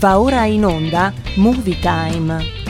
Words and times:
Va 0.00 0.18
ora 0.18 0.46
in 0.46 0.64
onda 0.64 1.12
Movie 1.34 1.78
Time. 1.78 2.60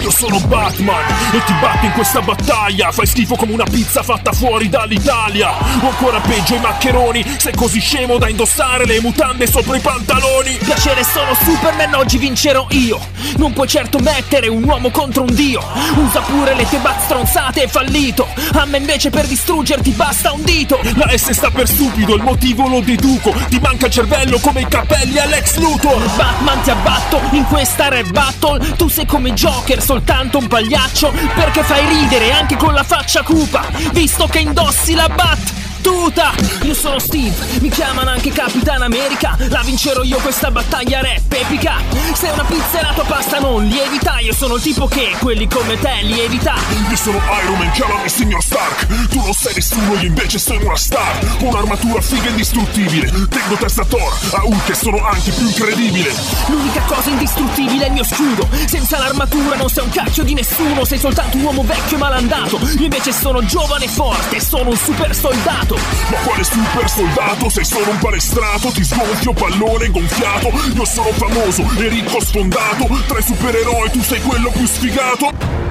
Io 0.00 0.10
sono 0.10 0.38
Batman 0.40 1.04
e 1.32 1.42
ti 1.44 1.52
batto 1.60 1.86
in 1.86 1.92
questa 1.92 2.20
battaglia. 2.20 2.92
Fai 2.92 3.06
schifo 3.06 3.34
come 3.36 3.52
una 3.52 3.64
pizza 3.64 4.02
fatta 4.02 4.32
fuori 4.32 4.68
dall'Italia. 4.68 5.50
O 5.82 5.88
ancora 5.88 6.20
peggio 6.20 6.54
i 6.54 6.60
maccheroni. 6.60 7.24
Sei 7.38 7.54
così 7.54 7.80
scemo 7.80 8.18
da 8.18 8.28
indossare 8.28 8.86
le 8.86 9.00
mutande 9.00 9.46
sopra 9.46 9.76
i 9.76 9.80
pantaloni. 9.80 10.58
Piacere 10.62 11.04
sono 11.04 11.34
Superman, 11.42 11.94
oggi 11.94 12.18
vincerò 12.18 12.66
io. 12.70 13.00
Non 13.36 13.52
puoi 13.52 13.68
certo 13.68 13.98
mettere 13.98 14.48
un 14.48 14.62
uomo 14.64 14.90
contro 14.90 15.22
un 15.22 15.34
dio. 15.34 15.62
Usa 15.96 16.20
pure 16.20 16.54
le 16.54 16.68
tue 16.68 16.78
bat 16.78 17.02
stronzate 17.02 17.64
e 17.64 17.68
fallito. 17.68 18.26
A 18.52 18.64
me 18.66 18.78
invece 18.78 19.10
per 19.10 19.26
distruggerti 19.26 19.90
basta 19.90 20.32
un 20.32 20.42
dito. 20.42 20.80
La 20.94 21.16
S 21.16 21.30
sta 21.30 21.50
per 21.50 21.68
stupido, 21.68 22.14
il 22.14 22.22
motivo 22.22 22.68
lo 22.68 22.80
deduco. 22.80 23.34
Ti 23.48 23.58
manca 23.60 23.86
il 23.86 23.92
cervello 23.92 24.38
come 24.38 24.60
i 24.60 24.68
capelli 24.68 25.18
all'ex 25.18 25.56
Luthor. 25.56 25.98
Batman 26.16 26.60
ti 26.62 26.70
abbatto 26.70 27.20
in 27.32 27.44
questa 27.46 27.88
rap 27.88 28.10
battle. 28.10 28.76
Tu 28.76 28.88
sei 28.88 29.06
come 29.06 29.34
Joker, 29.48 29.82
soltanto 29.82 30.36
un 30.36 30.46
pagliaccio 30.46 31.10
Perché 31.34 31.62
fai 31.62 31.86
ridere 31.86 32.32
anche 32.32 32.56
con 32.56 32.74
la 32.74 32.82
faccia 32.82 33.22
cupa 33.22 33.66
Visto 33.92 34.26
che 34.26 34.40
indossi 34.40 34.92
la 34.92 35.08
bat 35.08 35.67
tuta 35.88 36.34
Io 36.62 36.74
sono 36.74 36.98
Steve, 36.98 37.34
mi 37.60 37.70
chiamano 37.70 38.10
anche 38.10 38.30
Capitan 38.30 38.82
America. 38.82 39.36
La 39.48 39.62
vincerò 39.64 40.02
io 40.02 40.18
questa 40.18 40.50
battaglia 40.50 41.00
rap 41.00 41.32
epica. 41.32 41.76
Sei 42.12 42.30
una 42.30 42.44
pizza 42.44 42.80
e 42.80 42.82
la 42.82 42.92
tua 42.92 43.04
pasta 43.04 43.38
non 43.38 43.64
lievita. 43.64 44.18
Io 44.18 44.34
sono 44.34 44.56
il 44.56 44.62
tipo 44.62 44.86
che 44.86 45.16
quelli 45.18 45.48
come 45.48 45.78
te 45.78 46.00
lievita. 46.02 46.56
Io 46.90 46.96
sono 46.96 47.18
Iron 47.42 47.58
Man, 47.58 47.70
chiamami 47.70 48.08
signor 48.08 48.42
Stark. 48.42 48.86
Tu 49.08 49.20
non 49.20 49.32
sei 49.32 49.54
nessuno, 49.54 49.94
io 49.94 50.08
invece 50.08 50.38
sono 50.38 50.60
una 50.64 50.76
star. 50.76 51.36
Ho 51.40 51.44
un'armatura 51.44 52.00
figa 52.02 52.26
e 52.26 52.30
indistruttibile. 52.30 53.10
Tengo 53.28 53.54
testa 53.58 53.84
Thor, 53.84 54.12
a 54.32 54.44
Hulk 54.44 54.68
e 54.68 54.74
sono 54.74 55.02
anche 55.06 55.30
più 55.30 55.46
incredibile. 55.46 56.12
L'unica 56.48 56.82
cosa 56.82 57.08
indistruttibile 57.08 57.84
è 57.84 57.86
il 57.86 57.92
mio 57.94 58.04
scudo. 58.04 58.46
Senza 58.66 58.98
l'armatura 58.98 59.56
non 59.56 59.70
sei 59.70 59.84
un 59.84 59.90
cacchio 59.90 60.24
di 60.24 60.34
nessuno. 60.34 60.84
Sei 60.84 60.98
soltanto 60.98 61.36
un 61.38 61.44
uomo 61.44 61.62
vecchio 61.62 61.96
e 61.96 62.00
malandato. 62.00 62.58
Io 62.76 62.84
invece 62.84 63.12
sono 63.12 63.42
giovane 63.44 63.86
e 63.86 63.88
forte. 63.88 64.40
Sono 64.40 64.70
un 64.70 64.76
super 64.76 65.14
soldato 65.14 65.77
Ma 66.10 66.16
quale 66.24 66.44
super 66.44 66.88
soldato? 66.88 67.48
Sei 67.48 67.64
solo 67.64 67.90
un 67.90 67.98
palestrato 67.98 68.70
Ti 68.70 68.84
sgonfio 68.84 69.32
pallone 69.32 69.90
gonfiato 69.90 70.48
Io 70.74 70.84
sono 70.84 71.12
famoso 71.12 71.62
e 71.78 71.88
ricco 71.88 72.20
sfondato 72.20 72.86
Tra 73.06 73.18
i 73.18 73.22
supereroi 73.22 73.90
tu 73.90 74.02
sei 74.02 74.20
quello 74.22 74.50
più 74.50 74.66
sfigato 74.66 75.68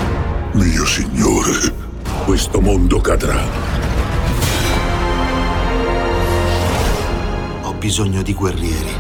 Mio 0.53 0.86
signore, 0.86 1.72
questo 2.25 2.59
mondo 2.59 2.99
cadrà. 2.99 3.45
Ho 7.61 7.73
bisogno 7.73 8.23
di 8.23 8.33
guerrieri. 8.33 8.92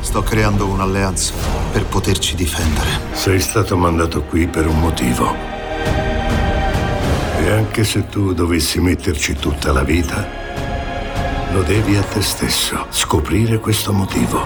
Sto 0.00 0.22
creando 0.22 0.66
un'alleanza 0.66 1.34
per 1.72 1.84
poterci 1.84 2.34
difendere. 2.34 2.88
Sei 3.12 3.38
stato 3.38 3.76
mandato 3.76 4.22
qui 4.22 4.46
per 4.46 4.66
un 4.66 4.78
motivo. 4.78 5.55
E 7.46 7.50
anche 7.50 7.84
se 7.84 8.08
tu 8.08 8.34
dovessi 8.34 8.80
metterci 8.80 9.34
tutta 9.34 9.70
la 9.70 9.84
vita, 9.84 10.26
lo 11.52 11.62
devi 11.62 11.94
a 11.94 12.02
te 12.02 12.20
stesso, 12.20 12.88
scoprire 12.90 13.60
questo 13.60 13.92
motivo. 13.92 14.44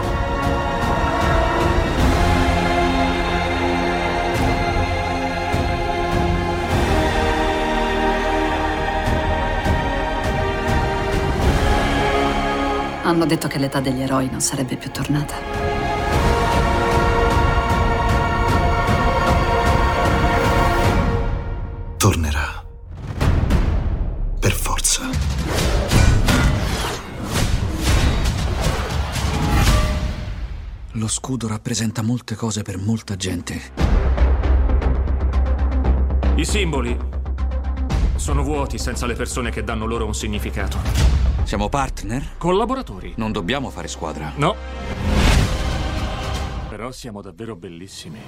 Hanno 13.03 13.25
detto 13.25 13.49
che 13.49 13.59
l'età 13.59 13.81
degli 13.81 14.03
eroi 14.03 14.29
non 14.31 14.43
sarebbe 14.43 14.77
più 14.77 14.91
tornata. 14.91 15.37
Tornerà. 21.97 22.40
Scudo 31.41 31.55
rappresenta 31.55 32.03
molte 32.03 32.35
cose 32.35 32.61
per 32.61 32.77
molta 32.77 33.17
gente. 33.17 33.73
I 36.35 36.45
simboli 36.45 36.95
sono 38.17 38.43
vuoti 38.43 38.77
senza 38.77 39.07
le 39.07 39.15
persone 39.15 39.49
che 39.49 39.65
danno 39.65 39.87
loro 39.87 40.05
un 40.05 40.15
significato. 40.15 40.77
Siamo 41.45 41.71
partner? 41.71 42.37
Collaboratori? 42.37 43.15
Non 43.17 43.33
dobbiamo 43.33 43.71
fare 43.71 43.89
squadra. 43.89 44.35
No. 44.37 44.55
Però 46.69 46.93
siamo 46.93 47.23
davvero 47.23 47.57
bellissimi. 47.57 48.21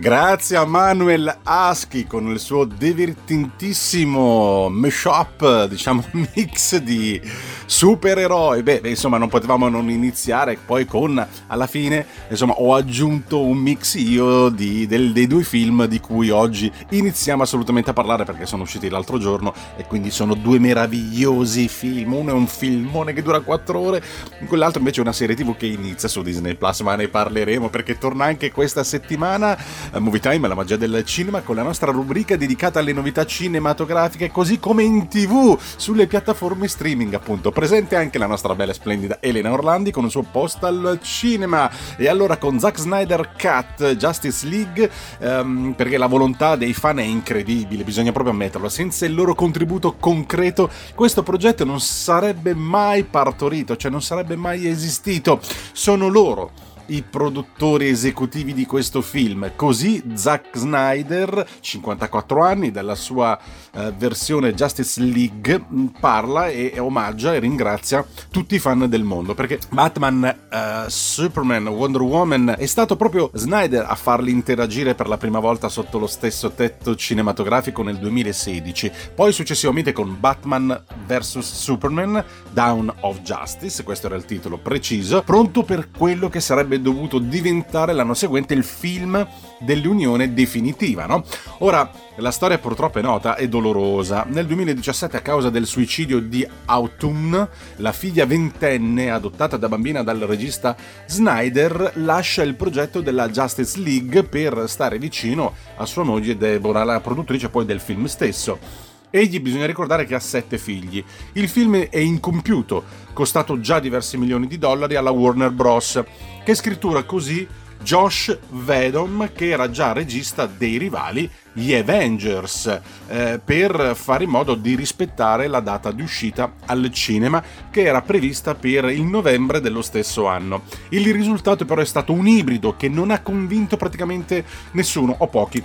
Grazie 0.00 0.56
a 0.56 0.64
Manuel 0.64 1.40
Aschi 1.42 2.06
con 2.06 2.28
il 2.28 2.38
suo 2.38 2.64
divertentissimo 2.64 4.68
mashup, 4.68 5.66
diciamo 5.66 6.04
mix 6.36 6.76
di 6.76 7.20
supereroi. 7.68 8.62
Beh, 8.62 8.80
insomma, 8.84 9.18
non 9.18 9.28
potevamo 9.28 9.68
non 9.68 9.90
iniziare 9.90 10.58
poi 10.64 10.86
con 10.86 11.24
alla 11.48 11.66
fine, 11.66 12.06
insomma, 12.30 12.54
ho 12.54 12.74
aggiunto 12.74 13.42
un 13.42 13.58
mix 13.58 13.94
io 13.96 14.48
di, 14.48 14.86
del, 14.86 15.12
dei 15.12 15.26
due 15.26 15.42
film 15.42 15.84
di 15.84 16.00
cui 16.00 16.30
oggi 16.30 16.72
iniziamo 16.88 17.42
assolutamente 17.42 17.90
a 17.90 17.92
parlare 17.92 18.24
perché 18.24 18.46
sono 18.46 18.62
usciti 18.62 18.88
l'altro 18.88 19.18
giorno 19.18 19.52
e 19.76 19.84
quindi 19.84 20.10
sono 20.10 20.34
due 20.34 20.58
meravigliosi 20.58 21.68
film. 21.68 22.14
Uno 22.14 22.30
è 22.30 22.32
un 22.32 22.46
filmone 22.46 23.12
che 23.12 23.22
dura 23.22 23.40
4 23.40 23.78
ore, 23.78 24.02
quell'altro 24.46 24.78
invece 24.78 25.00
è 25.00 25.02
una 25.02 25.12
serie 25.12 25.36
TV 25.36 25.54
che 25.54 25.66
inizia 25.66 26.08
su 26.08 26.22
Disney 26.22 26.54
Plus, 26.54 26.80
ma 26.80 26.96
ne 26.96 27.08
parleremo 27.08 27.68
perché 27.68 27.98
torna 27.98 28.24
anche 28.24 28.50
questa 28.50 28.82
settimana. 28.82 29.56
Movie 29.98 30.20
Time, 30.20 30.48
la 30.48 30.54
magia 30.54 30.76
del 30.76 31.04
cinema, 31.04 31.42
con 31.42 31.56
la 31.56 31.62
nostra 31.62 31.90
rubrica 31.92 32.36
dedicata 32.36 32.78
alle 32.78 32.94
novità 32.94 33.26
cinematografiche, 33.26 34.30
così 34.30 34.58
come 34.58 34.84
in 34.84 35.06
tv 35.06 35.58
sulle 35.76 36.06
piattaforme 36.06 36.66
streaming, 36.66 37.12
appunto. 37.12 37.52
Presente 37.58 37.96
anche 37.96 38.18
la 38.18 38.28
nostra 38.28 38.54
bella 38.54 38.70
e 38.70 38.74
splendida 38.74 39.18
Elena 39.18 39.50
Orlandi 39.50 39.90
con 39.90 40.04
il 40.04 40.12
suo 40.12 40.22
post 40.22 40.62
al 40.62 41.00
cinema. 41.02 41.68
E 41.96 42.06
allora 42.06 42.36
con 42.36 42.56
Zack 42.60 42.78
Snyder 42.78 43.30
Cut 43.36 43.96
Justice 43.96 44.46
League, 44.46 44.88
ehm, 45.18 45.74
perché 45.76 45.98
la 45.98 46.06
volontà 46.06 46.54
dei 46.54 46.72
fan 46.72 47.00
è 47.00 47.02
incredibile, 47.02 47.82
bisogna 47.82 48.12
proprio 48.12 48.32
ammetterlo. 48.32 48.68
Senza 48.68 49.06
il 49.06 49.14
loro 49.16 49.34
contributo 49.34 49.96
concreto, 49.98 50.70
questo 50.94 51.24
progetto 51.24 51.64
non 51.64 51.80
sarebbe 51.80 52.54
mai 52.54 53.02
partorito, 53.02 53.76
cioè 53.76 53.90
non 53.90 54.02
sarebbe 54.02 54.36
mai 54.36 54.68
esistito. 54.68 55.40
Sono 55.72 56.06
loro 56.06 56.52
i 56.88 57.02
produttori 57.02 57.88
esecutivi 57.88 58.54
di 58.54 58.66
questo 58.66 59.02
film. 59.02 59.52
Così 59.56 60.02
Zack 60.14 60.56
Snyder, 60.56 61.46
54 61.60 62.44
anni, 62.44 62.70
dalla 62.70 62.94
sua 62.94 63.38
eh, 63.72 63.92
versione 63.96 64.54
Justice 64.54 65.00
League, 65.00 65.64
parla 66.00 66.48
e 66.48 66.78
omaggia 66.78 67.34
e 67.34 67.38
ringrazia 67.38 68.04
tutti 68.30 68.54
i 68.54 68.58
fan 68.58 68.88
del 68.88 69.02
mondo. 69.02 69.34
Perché 69.34 69.58
Batman, 69.70 70.24
eh, 70.24 70.84
Superman, 70.88 71.66
Wonder 71.68 72.02
Woman 72.02 72.54
è 72.58 72.66
stato 72.66 72.96
proprio 72.96 73.30
Snyder 73.34 73.84
a 73.88 73.94
farli 73.94 74.30
interagire 74.30 74.94
per 74.94 75.08
la 75.08 75.16
prima 75.16 75.38
volta 75.38 75.68
sotto 75.68 75.98
lo 75.98 76.06
stesso 76.06 76.50
tetto 76.52 76.94
cinematografico 76.94 77.82
nel 77.82 77.98
2016. 77.98 78.90
Poi 79.14 79.32
successivamente 79.32 79.92
con 79.92 80.16
Batman 80.18 80.84
vs 81.06 81.38
Superman, 81.40 82.24
Down 82.52 82.92
of 83.00 83.20
Justice, 83.20 83.82
questo 83.82 84.06
era 84.06 84.16
il 84.16 84.24
titolo 84.24 84.58
preciso, 84.58 85.22
pronto 85.22 85.62
per 85.62 85.90
quello 85.90 86.28
che 86.28 86.40
sarebbe 86.40 86.77
dovuto 86.80 87.18
diventare 87.18 87.92
l'anno 87.92 88.14
seguente 88.14 88.54
il 88.54 88.64
film 88.64 89.26
dell'unione 89.58 90.32
definitiva, 90.34 91.06
no? 91.06 91.24
Ora, 91.58 91.90
la 92.16 92.30
storia 92.30 92.58
purtroppo 92.58 92.98
è 92.98 93.02
nota 93.02 93.36
e 93.36 93.48
dolorosa. 93.48 94.24
Nel 94.28 94.46
2017, 94.46 95.16
a 95.16 95.20
causa 95.20 95.50
del 95.50 95.66
suicidio 95.66 96.20
di 96.20 96.46
Autumn, 96.66 97.48
la 97.76 97.92
figlia 97.92 98.26
ventenne, 98.26 99.10
adottata 99.10 99.56
da 99.56 99.68
bambina 99.68 100.02
dal 100.02 100.18
regista 100.20 100.76
Snyder, 101.06 101.92
lascia 101.96 102.42
il 102.42 102.54
progetto 102.54 103.00
della 103.00 103.28
Justice 103.28 103.78
League 103.80 104.24
per 104.24 104.64
stare 104.66 104.98
vicino 104.98 105.54
a 105.76 105.86
sua 105.86 106.02
moglie 106.02 106.36
Deborah, 106.36 106.84
la 106.84 107.00
produttrice 107.00 107.48
poi 107.48 107.64
del 107.64 107.80
film 107.80 108.06
stesso. 108.06 108.87
Egli 109.10 109.40
bisogna 109.40 109.66
ricordare 109.66 110.04
che 110.04 110.14
ha 110.14 110.20
sette 110.20 110.58
figli. 110.58 111.02
Il 111.32 111.48
film 111.48 111.76
è 111.76 111.98
incompiuto, 111.98 112.84
costato 113.12 113.58
già 113.60 113.80
diversi 113.80 114.18
milioni 114.18 114.46
di 114.46 114.58
dollari 114.58 114.96
alla 114.96 115.10
Warner 115.10 115.50
Bros., 115.50 116.02
che 116.44 116.54
scrittura 116.54 117.02
così 117.04 117.46
Josh 117.80 118.36
Vedom, 118.50 119.30
che 119.32 119.48
era 119.48 119.70
già 119.70 119.92
regista 119.92 120.46
dei 120.46 120.78
rivali, 120.78 121.30
gli 121.52 121.72
Avengers, 121.74 122.80
eh, 123.08 123.40
per 123.42 123.92
fare 123.94 124.24
in 124.24 124.30
modo 124.30 124.54
di 124.54 124.74
rispettare 124.74 125.46
la 125.46 125.60
data 125.60 125.90
di 125.90 126.02
uscita 126.02 126.54
al 126.66 126.90
cinema 126.92 127.42
che 127.70 127.82
era 127.82 128.02
prevista 128.02 128.54
per 128.54 128.86
il 128.86 129.02
novembre 129.02 129.60
dello 129.60 129.82
stesso 129.82 130.26
anno. 130.26 130.62
Il 130.90 131.12
risultato 131.12 131.64
però 131.64 131.80
è 131.80 131.86
stato 131.86 132.12
un 132.12 132.26
ibrido 132.26 132.76
che 132.76 132.88
non 132.88 133.10
ha 133.10 133.20
convinto 133.20 133.76
praticamente 133.76 134.44
nessuno 134.72 135.14
o 135.18 135.26
pochi 135.28 135.62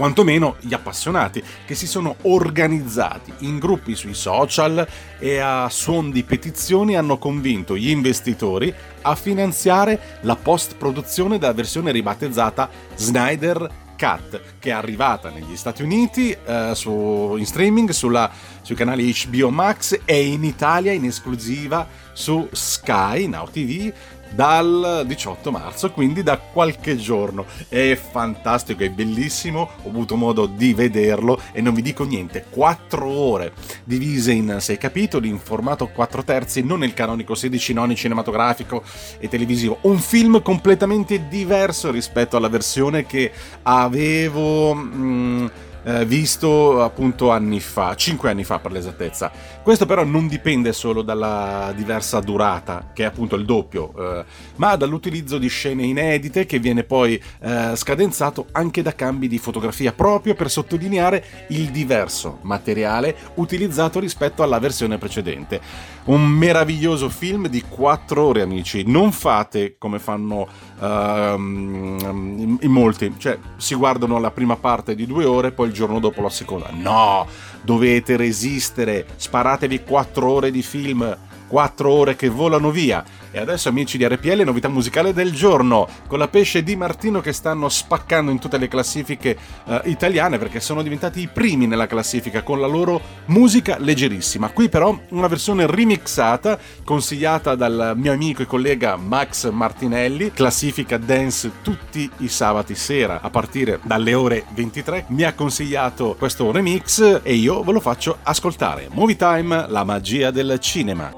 quantomeno 0.00 0.56
gli 0.60 0.72
appassionati 0.72 1.42
che 1.66 1.74
si 1.74 1.86
sono 1.86 2.16
organizzati 2.22 3.34
in 3.40 3.58
gruppi 3.58 3.94
sui 3.94 4.14
social 4.14 4.88
e 5.18 5.38
a 5.40 5.68
suon 5.68 6.10
di 6.10 6.22
petizioni 6.22 6.96
hanno 6.96 7.18
convinto 7.18 7.76
gli 7.76 7.90
investitori 7.90 8.72
a 9.02 9.14
finanziare 9.14 10.18
la 10.22 10.36
post-produzione 10.36 11.36
della 11.36 11.52
versione 11.52 11.92
ribattezzata 11.92 12.70
Snyder 12.94 13.68
Cut, 13.98 14.40
che 14.58 14.70
è 14.70 14.72
arrivata 14.72 15.28
negli 15.28 15.54
Stati 15.54 15.82
Uniti 15.82 16.34
eh, 16.46 16.70
su, 16.74 17.36
in 17.36 17.44
streaming 17.44 17.90
sulla, 17.90 18.30
sui 18.70 18.76
canali 18.76 19.12
HBO 19.12 19.50
Max 19.50 19.98
e 20.04 20.26
in 20.26 20.44
Italia 20.44 20.92
in 20.92 21.04
esclusiva 21.04 21.88
su 22.12 22.48
Sky, 22.52 23.26
Now 23.26 23.48
TV, 23.50 23.92
dal 24.30 25.02
18 25.06 25.50
marzo, 25.50 25.90
quindi 25.90 26.22
da 26.22 26.38
qualche 26.38 26.96
giorno. 26.96 27.46
È 27.68 27.96
fantastico, 27.96 28.84
è 28.84 28.90
bellissimo, 28.90 29.70
ho 29.82 29.88
avuto 29.88 30.14
modo 30.14 30.46
di 30.46 30.72
vederlo 30.72 31.40
e 31.50 31.60
non 31.60 31.74
vi 31.74 31.82
dico 31.82 32.04
niente, 32.04 32.44
4 32.48 33.08
ore 33.08 33.52
divise 33.82 34.30
in 34.30 34.58
6 34.60 34.78
capitoli 34.78 35.28
in 35.28 35.40
formato 35.40 35.88
4 35.88 36.22
terzi, 36.22 36.62
non 36.62 36.84
il 36.84 36.94
canonico 36.94 37.34
16 37.34 37.72
noni 37.72 37.96
cinematografico 37.96 38.84
e 39.18 39.26
televisivo, 39.26 39.78
un 39.82 39.98
film 39.98 40.42
completamente 40.42 41.26
diverso 41.26 41.90
rispetto 41.90 42.36
alla 42.36 42.48
versione 42.48 43.04
che 43.04 43.32
avevo... 43.62 44.74
Mm, 44.76 45.46
eh, 45.82 46.04
visto 46.04 46.82
appunto 46.82 47.30
anni 47.30 47.60
fa, 47.60 47.94
5 47.94 48.30
anni 48.30 48.44
fa 48.44 48.58
per 48.58 48.72
l'esattezza. 48.72 49.30
Questo 49.62 49.86
però 49.86 50.04
non 50.04 50.28
dipende 50.28 50.72
solo 50.72 51.02
dalla 51.02 51.72
diversa 51.74 52.20
durata, 52.20 52.90
che 52.92 53.04
è 53.04 53.06
appunto 53.06 53.36
il 53.36 53.44
doppio, 53.44 53.92
eh, 53.96 54.24
ma 54.56 54.76
dall'utilizzo 54.76 55.38
di 55.38 55.48
scene 55.48 55.84
inedite 55.84 56.46
che 56.46 56.58
viene 56.58 56.84
poi 56.84 57.20
eh, 57.40 57.72
scadenzato 57.74 58.46
anche 58.52 58.82
da 58.82 58.94
cambi 58.94 59.28
di 59.28 59.38
fotografia 59.38 59.92
proprio 59.92 60.34
per 60.34 60.50
sottolineare 60.50 61.24
il 61.48 61.70
diverso 61.70 62.38
materiale 62.42 63.16
utilizzato 63.34 64.00
rispetto 64.00 64.42
alla 64.42 64.58
versione 64.58 64.98
precedente. 64.98 65.60
Un 66.04 66.26
meraviglioso 66.26 67.08
film 67.08 67.46
di 67.48 67.62
4 67.68 68.22
ore 68.22 68.42
amici, 68.42 68.84
non 68.86 69.12
fate 69.12 69.76
come 69.78 69.98
fanno 69.98 70.48
in, 70.80 72.56
in 72.60 72.70
molti, 72.70 73.12
cioè 73.18 73.38
si 73.56 73.74
guardano 73.74 74.18
la 74.18 74.30
prima 74.30 74.56
parte 74.56 74.94
di 74.94 75.06
2 75.06 75.24
ore, 75.24 75.52
poi 75.52 75.69
il 75.70 75.76
giorno 75.76 76.00
dopo 76.00 76.20
la 76.20 76.28
seconda. 76.28 76.68
No, 76.72 77.26
dovete 77.62 78.16
resistere, 78.16 79.06
sparatevi 79.16 79.82
4 79.82 80.30
ore 80.30 80.50
di 80.50 80.62
film, 80.62 81.16
4 81.46 81.90
ore 81.90 82.16
che 82.16 82.28
volano 82.28 82.70
via 82.70 83.02
e 83.30 83.38
adesso 83.38 83.68
amici 83.68 83.96
di 83.96 84.06
RPL, 84.06 84.42
novità 84.42 84.68
musicale 84.68 85.12
del 85.12 85.32
giorno, 85.32 85.88
con 86.06 86.18
la 86.18 86.28
pesce 86.28 86.62
di 86.62 86.74
Martino 86.76 87.20
che 87.20 87.32
stanno 87.32 87.68
spaccando 87.68 88.30
in 88.30 88.38
tutte 88.38 88.58
le 88.58 88.68
classifiche 88.68 89.36
uh, 89.64 89.80
italiane 89.84 90.38
perché 90.38 90.60
sono 90.60 90.82
diventati 90.82 91.20
i 91.20 91.28
primi 91.28 91.66
nella 91.66 91.86
classifica 91.86 92.42
con 92.42 92.60
la 92.60 92.66
loro 92.66 93.00
musica 93.26 93.76
leggerissima. 93.78 94.50
Qui 94.50 94.68
però 94.68 94.98
una 95.10 95.28
versione 95.28 95.66
remixata 95.66 96.58
consigliata 96.84 97.54
dal 97.54 97.94
mio 97.96 98.12
amico 98.12 98.42
e 98.42 98.46
collega 98.46 98.96
Max 98.96 99.50
Martinelli, 99.50 100.32
classifica 100.32 100.98
dance 100.98 101.52
tutti 101.62 102.10
i 102.18 102.28
sabati 102.28 102.74
sera 102.74 103.20
a 103.20 103.30
partire 103.30 103.78
dalle 103.82 104.14
ore 104.14 104.44
23. 104.54 105.06
Mi 105.08 105.22
ha 105.22 105.34
consigliato 105.34 106.16
questo 106.18 106.50
remix 106.50 107.20
e 107.22 107.34
io 107.34 107.62
ve 107.62 107.72
lo 107.72 107.80
faccio 107.80 108.18
ascoltare. 108.22 108.88
Movie 108.90 109.16
Time, 109.16 109.66
la 109.68 109.84
magia 109.84 110.30
del 110.30 110.58
cinema. 110.58 111.12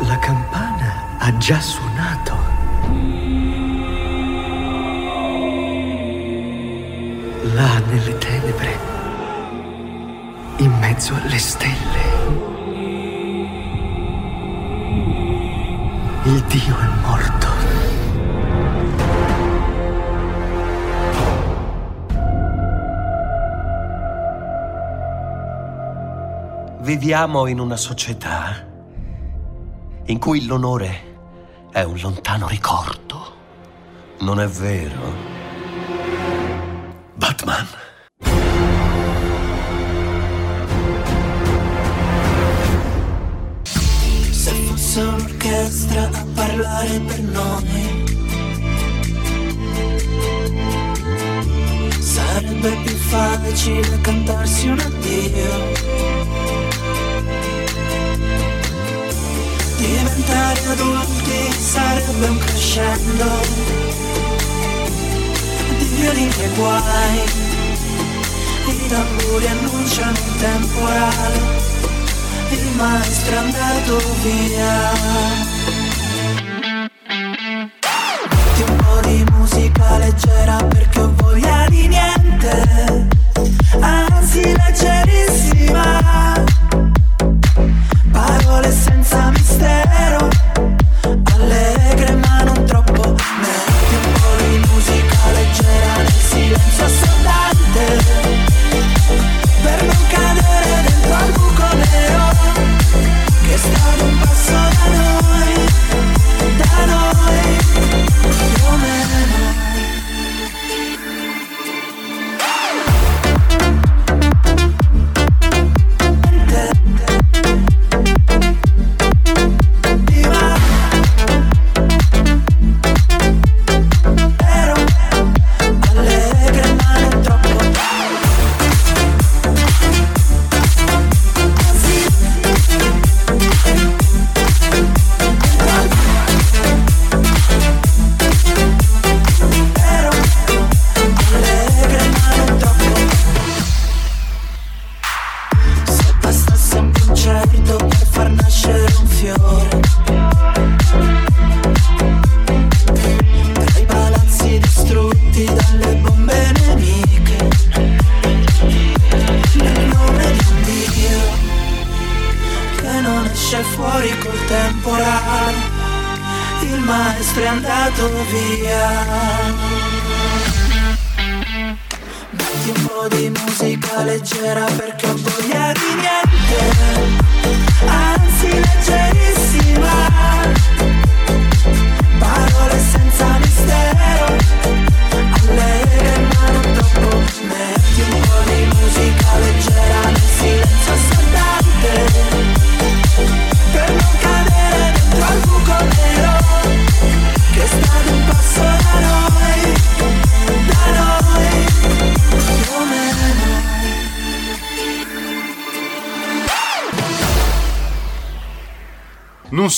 La 0.00 0.18
campana 0.18 0.97
ha 1.18 1.36
già 1.36 1.60
suonato. 1.60 2.36
Là 7.54 7.78
nelle 7.86 8.18
tenebre, 8.18 8.78
in 10.58 10.72
mezzo 10.78 11.14
alle 11.14 11.38
stelle, 11.38 12.06
il 16.24 16.42
Dio 16.44 16.78
è 16.78 16.88
morto. 17.02 17.46
Viviamo 26.80 27.46
in 27.46 27.58
una 27.58 27.76
società 27.76 28.66
in 30.06 30.18
cui 30.18 30.46
l'onore 30.46 31.07
è 31.70 31.82
un 31.82 31.98
lontano 32.00 32.48
ricordo. 32.48 33.36
Non 34.20 34.40
è 34.40 34.46
vero? 34.46 35.36
Batman. 37.14 37.66
Se 44.30 44.50
fosse 44.50 45.00
un'orchestra 45.00 46.02
a 46.04 46.26
parlare 46.34 47.00
per 47.00 47.20
noi, 47.20 48.04
sarebbe 52.00 52.70
più 52.84 52.96
facile 52.96 54.00
cantarsi 54.00 54.68
un 54.68 54.78
addio. 54.78 56.17
Diventare 60.18 60.66
adulti 60.66 61.52
sarebbe 61.60 62.26
un 62.26 62.38
crescendo 62.38 63.24
di 65.78 65.84
violini 65.94 66.34
e 66.42 66.48
guai. 66.56 67.22
I 68.66 68.86
tamburi 68.88 69.46
annunciano 69.46 70.18
un 70.18 70.36
temporale, 70.38 71.38
il 72.50 72.66
maestro 72.74 73.32
è 73.32 73.36
andato 73.36 74.02
via. 74.22 74.92
Metti 78.28 78.62
un 78.66 78.76
po' 78.76 79.00
di 79.06 79.24
musica 79.30 79.98
leggera 79.98 80.56
perché 80.64 81.00
ho 81.00 81.17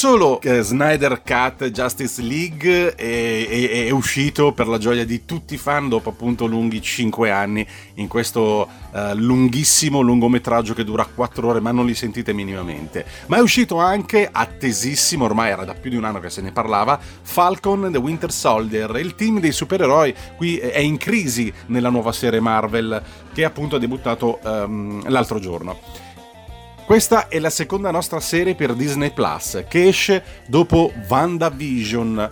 solo 0.01 0.41
eh, 0.41 0.63
Snyder 0.63 1.21
Cut 1.23 1.69
Justice 1.69 2.23
League 2.23 2.95
è, 2.95 3.47
è, 3.47 3.85
è, 3.85 3.91
uscito 3.91 4.53
per 4.53 4.67
la 4.67 4.79
gioia 4.79 5.05
di 5.05 5.27
tutti 5.27 5.53
i 5.53 5.59
fan 5.59 5.91
dopo 5.91 6.09
appunto 6.09 6.47
lunghi 6.47 6.81
5 6.81 7.31
anni 7.31 7.67
in 7.97 8.09
questo 8.09 8.67
uh, 8.93 8.99
lunghissimo 9.13 10.01
lungometraggio 10.01 10.73
che 10.73 10.85
dura 10.85 11.05
4 11.05 11.47
ore 11.47 11.61
ma 11.61 11.71
non 11.71 11.85
li 11.85 11.95
sentite 11.95 12.33
minimamente, 12.33 13.05
ma 13.27 13.37
è 13.37 13.41
uscito 13.41 13.77
anche 13.77 14.27
attesissimo, 14.33 15.27
ormai 15.27 15.51
era 15.51 15.67
da 15.67 15.75
più 15.75 15.91
di 15.91 15.97
un 15.97 16.05
anno 16.05 16.19
che 16.19 16.31
se 16.31 16.41
ne 16.41 16.51
parlava, 16.51 16.99
Falcon 17.21 17.91
the 17.93 17.99
Winter 17.99 18.33
Soldier, 18.33 18.97
il 18.97 19.15
team 19.15 19.39
dei 19.39 19.53
supereroi 19.53 20.15
qui 20.39 20.57
è 20.57 20.79
in 20.79 20.97
crisi 20.97 21.53
nella 21.67 21.91
nuova 21.91 22.13
serie 22.13 22.41
Marvel 22.41 23.03
che 23.35 23.45
appunto 23.45 23.77
ha 23.77 23.79
debuttato 23.79 24.39
um, 24.45 25.07
l'altro 25.11 25.39
giorno. 25.39 26.09
Questa 26.91 27.29
è 27.29 27.39
la 27.39 27.51
seconda 27.51 27.93
nostra 27.93 28.19
serie 28.19 28.57
per 28.57 28.75
Disney 28.75 29.13
Plus 29.13 29.63
che 29.69 29.87
esce 29.87 30.25
dopo 30.49 30.93
WandaVision. 31.07 32.31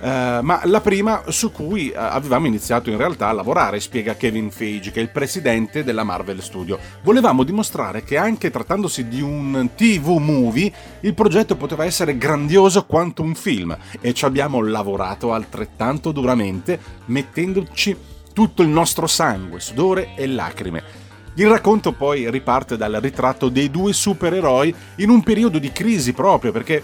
Uh, 0.00 0.06
ma 0.42 0.60
la 0.64 0.80
prima 0.80 1.22
su 1.28 1.52
cui 1.52 1.92
uh, 1.94 1.98
avevamo 1.98 2.48
iniziato 2.48 2.90
in 2.90 2.96
realtà 2.96 3.28
a 3.28 3.32
lavorare, 3.32 3.78
spiega 3.78 4.16
Kevin 4.16 4.50
Feige, 4.50 4.90
che 4.90 4.98
è 4.98 5.02
il 5.02 5.10
presidente 5.10 5.84
della 5.84 6.02
Marvel 6.02 6.42
Studio. 6.42 6.76
Volevamo 7.04 7.44
dimostrare 7.44 8.02
che 8.02 8.16
anche 8.16 8.50
trattandosi 8.50 9.06
di 9.06 9.22
un 9.22 9.70
TV 9.76 10.08
movie, 10.18 10.72
il 11.02 11.14
progetto 11.14 11.54
poteva 11.54 11.84
essere 11.84 12.18
grandioso 12.18 12.86
quanto 12.86 13.22
un 13.22 13.36
film 13.36 13.78
e 14.00 14.12
ci 14.12 14.24
abbiamo 14.24 14.60
lavorato 14.60 15.32
altrettanto 15.32 16.10
duramente, 16.10 16.80
mettendoci 17.04 17.96
tutto 18.32 18.62
il 18.62 18.68
nostro 18.68 19.06
sangue, 19.06 19.60
sudore 19.60 20.16
e 20.16 20.26
lacrime. 20.26 21.03
Il 21.36 21.48
racconto 21.48 21.90
poi 21.90 22.30
riparte 22.30 22.76
dal 22.76 22.92
ritratto 23.00 23.48
dei 23.48 23.68
due 23.68 23.92
supereroi 23.92 24.72
in 24.96 25.10
un 25.10 25.20
periodo 25.24 25.58
di 25.58 25.72
crisi 25.72 26.12
proprio 26.12 26.52
perché 26.52 26.82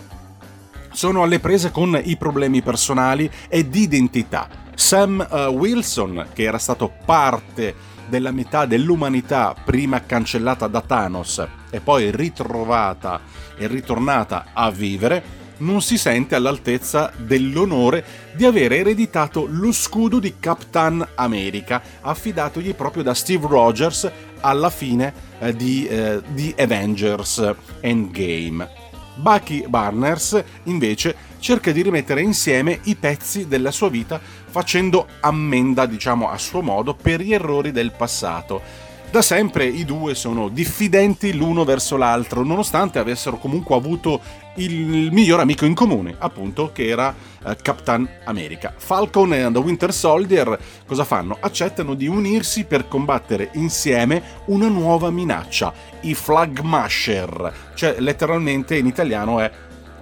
sono 0.92 1.22
alle 1.22 1.38
prese 1.38 1.70
con 1.70 1.98
i 2.02 2.16
problemi 2.16 2.60
personali 2.60 3.30
e 3.48 3.68
di 3.68 3.82
identità. 3.82 4.48
Sam 4.74 5.24
uh, 5.30 5.36
Wilson, 5.50 6.26
che 6.32 6.42
era 6.42 6.58
stato 6.58 6.92
parte 7.04 7.74
della 8.08 8.32
metà 8.32 8.66
dell'umanità 8.66 9.54
prima 9.64 10.04
cancellata 10.04 10.66
da 10.66 10.80
Thanos 10.80 11.46
e 11.70 11.78
poi 11.78 12.10
ritrovata 12.10 13.20
e 13.56 13.68
ritornata 13.68 14.46
a 14.52 14.68
vivere, 14.72 15.38
non 15.60 15.82
si 15.82 15.96
sente 15.98 16.34
all'altezza 16.34 17.12
dell'onore 17.16 18.04
di 18.32 18.44
aver 18.44 18.72
ereditato 18.72 19.46
lo 19.48 19.72
scudo 19.72 20.18
di 20.18 20.34
Captain 20.38 21.06
America, 21.14 21.82
affidatogli 22.00 22.74
proprio 22.74 23.02
da 23.02 23.14
Steve 23.14 23.46
Rogers 23.46 24.10
alla 24.40 24.70
fine 24.70 25.12
eh, 25.38 25.54
di, 25.54 25.86
eh, 25.86 26.20
Avengers 26.56 27.54
Endgame. 27.80 28.68
Bucky 29.14 29.66
Barners 29.68 30.42
invece 30.64 31.14
cerca 31.38 31.72
di 31.72 31.82
rimettere 31.82 32.22
insieme 32.22 32.80
i 32.84 32.96
pezzi 32.96 33.48
della 33.48 33.70
sua 33.70 33.88
vita 33.88 34.20
facendo 34.50 35.06
ammenda, 35.20 35.86
diciamo 35.86 36.30
a 36.30 36.38
suo 36.38 36.62
modo, 36.62 36.94
per 36.94 37.20
gli 37.20 37.32
errori 37.32 37.70
del 37.70 37.92
passato 37.92 38.88
da 39.10 39.22
sempre 39.22 39.66
i 39.66 39.84
due 39.84 40.14
sono 40.14 40.48
diffidenti 40.48 41.34
l'uno 41.34 41.64
verso 41.64 41.96
l'altro, 41.96 42.44
nonostante 42.44 43.00
avessero 43.00 43.38
comunque 43.38 43.74
avuto 43.74 44.20
il 44.54 45.10
miglior 45.12 45.40
amico 45.40 45.64
in 45.64 45.74
comune, 45.74 46.14
appunto, 46.18 46.70
che 46.72 46.86
era 46.86 47.14
eh, 47.44 47.56
Capitan 47.60 48.08
America. 48.24 48.74
Falcon 48.76 49.32
e 49.32 49.50
The 49.50 49.58
Winter 49.58 49.92
Soldier 49.92 50.58
cosa 50.86 51.04
fanno? 51.04 51.36
Accettano 51.40 51.94
di 51.94 52.06
unirsi 52.06 52.64
per 52.64 52.88
combattere 52.88 53.50
insieme 53.54 54.22
una 54.46 54.68
nuova 54.68 55.10
minaccia, 55.10 55.72
i 56.02 56.14
Flag 56.14 56.60
Masher, 56.60 57.52
cioè 57.74 57.96
letteralmente 57.98 58.76
in 58.76 58.86
italiano 58.86 59.40
è 59.40 59.50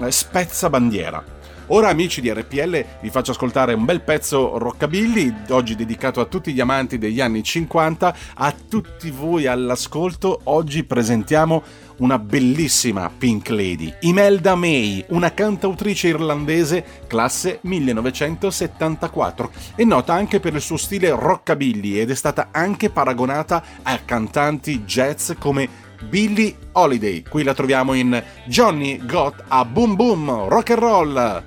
eh, 0.00 0.10
spezza 0.10 0.70
bandiera. 0.70 1.36
Ora 1.70 1.90
amici 1.90 2.22
di 2.22 2.32
RPL 2.32 2.84
vi 3.02 3.10
faccio 3.10 3.32
ascoltare 3.32 3.74
un 3.74 3.84
bel 3.84 4.00
pezzo 4.00 4.56
rockabilly, 4.56 5.34
oggi 5.50 5.76
dedicato 5.76 6.18
a 6.20 6.24
tutti 6.24 6.54
gli 6.54 6.60
amanti 6.60 6.96
degli 6.96 7.20
anni 7.20 7.42
50, 7.42 8.16
a 8.36 8.54
tutti 8.70 9.10
voi 9.10 9.46
all'ascolto, 9.46 10.40
oggi 10.44 10.84
presentiamo 10.84 11.62
una 11.98 12.18
bellissima 12.18 13.10
Pink 13.10 13.50
Lady, 13.50 13.92
Imelda 14.00 14.54
May, 14.54 15.04
una 15.08 15.34
cantautrice 15.34 16.08
irlandese 16.08 17.02
classe 17.06 17.58
1974. 17.60 19.50
È 19.74 19.84
nota 19.84 20.14
anche 20.14 20.40
per 20.40 20.54
il 20.54 20.62
suo 20.62 20.78
stile 20.78 21.10
rockabilly 21.10 21.98
ed 21.98 22.10
è 22.10 22.14
stata 22.14 22.48
anche 22.50 22.88
paragonata 22.88 23.62
a 23.82 23.98
cantanti 23.98 24.84
jazz 24.84 25.32
come 25.38 25.68
Billie 26.08 26.56
Holiday. 26.72 27.22
Qui 27.22 27.42
la 27.42 27.52
troviamo 27.52 27.92
in 27.92 28.22
Johnny 28.46 29.04
Got 29.04 29.44
a 29.48 29.64
Boom 29.66 29.96
Boom 29.96 30.48
Rock 30.48 30.70
and 30.70 30.78
Roll. 30.78 31.44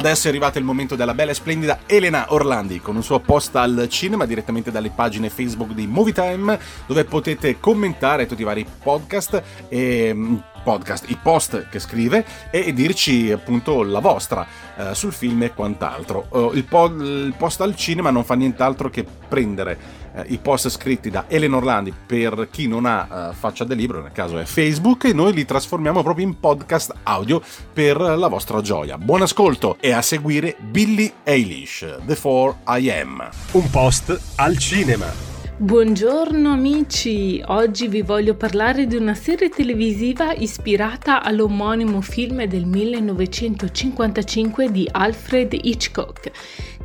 Adesso 0.00 0.28
è 0.28 0.30
arrivato 0.30 0.56
il 0.56 0.64
momento 0.64 0.96
della 0.96 1.12
bella 1.12 1.32
e 1.32 1.34
splendida 1.34 1.80
Elena 1.84 2.32
Orlandi 2.32 2.80
con 2.80 2.96
un 2.96 3.02
suo 3.02 3.20
post 3.20 3.54
al 3.56 3.86
cinema 3.90 4.24
direttamente 4.24 4.70
dalle 4.70 4.88
pagine 4.88 5.28
Facebook 5.28 5.72
di 5.72 5.86
Movie 5.86 6.14
Time 6.14 6.58
dove 6.86 7.04
potete 7.04 7.60
commentare 7.60 8.24
tutti 8.24 8.40
i 8.40 8.44
vari 8.46 8.64
podcast 8.82 9.42
e 9.68 10.10
mm, 10.14 10.36
podcast, 10.62 11.08
i 11.08 11.18
post 11.20 11.68
che 11.68 11.78
scrive 11.78 12.24
e 12.50 12.72
dirci 12.72 13.30
appunto 13.32 13.82
la 13.82 14.00
vostra 14.00 14.46
eh, 14.76 14.94
sul 14.94 15.12
film 15.12 15.42
e 15.42 15.54
quant'altro. 15.54 16.26
Uh, 16.30 16.50
il, 16.54 16.64
po- 16.64 16.86
il, 16.86 17.34
post 17.36 17.60
al 17.60 17.76
cinema 17.76 18.10
non 18.10 18.24
fa 18.24 18.34
nient'altro 18.34 18.90
che 18.90 19.04
prendere 19.28 19.78
eh, 20.14 20.24
i 20.28 20.38
post 20.38 20.68
scritti 20.68 21.10
da 21.10 21.24
Elena 21.28 21.56
Orlandi 21.56 21.92
per 22.06 22.48
chi 22.50 22.66
non 22.66 22.86
ha 22.86 23.30
eh, 23.30 23.34
faccia 23.34 23.64
del 23.64 23.76
libro, 23.76 24.00
nel 24.00 24.12
caso 24.12 24.38
è 24.38 24.44
Facebook, 24.44 25.04
e 25.04 25.12
noi 25.12 25.32
li 25.32 25.44
trasformiamo 25.44 26.02
proprio 26.02 26.26
in 26.26 26.38
podcast 26.38 26.94
audio 27.04 27.40
per 27.72 28.00
la 28.00 28.28
vostra 28.28 28.60
gioia. 28.60 28.98
Buon 28.98 29.22
ascolto 29.22 29.76
e 29.80 29.92
a 29.92 30.02
seguire 30.02 30.56
Billy 30.58 31.12
Eilish, 31.22 31.98
The 32.04 32.16
4 32.16 32.58
I 32.78 32.90
Am. 32.90 33.28
Un 33.52 33.70
post 33.70 34.18
al 34.36 34.58
cinema. 34.58 35.29
Buongiorno 35.62 36.50
amici, 36.50 37.38
oggi 37.48 37.86
vi 37.86 38.00
voglio 38.00 38.34
parlare 38.34 38.86
di 38.86 38.96
una 38.96 39.12
serie 39.12 39.50
televisiva 39.50 40.32
ispirata 40.32 41.22
all'omonimo 41.22 42.00
film 42.00 42.46
del 42.46 42.64
1955 42.64 44.70
di 44.70 44.88
Alfred 44.90 45.52
Hitchcock, 45.52 46.30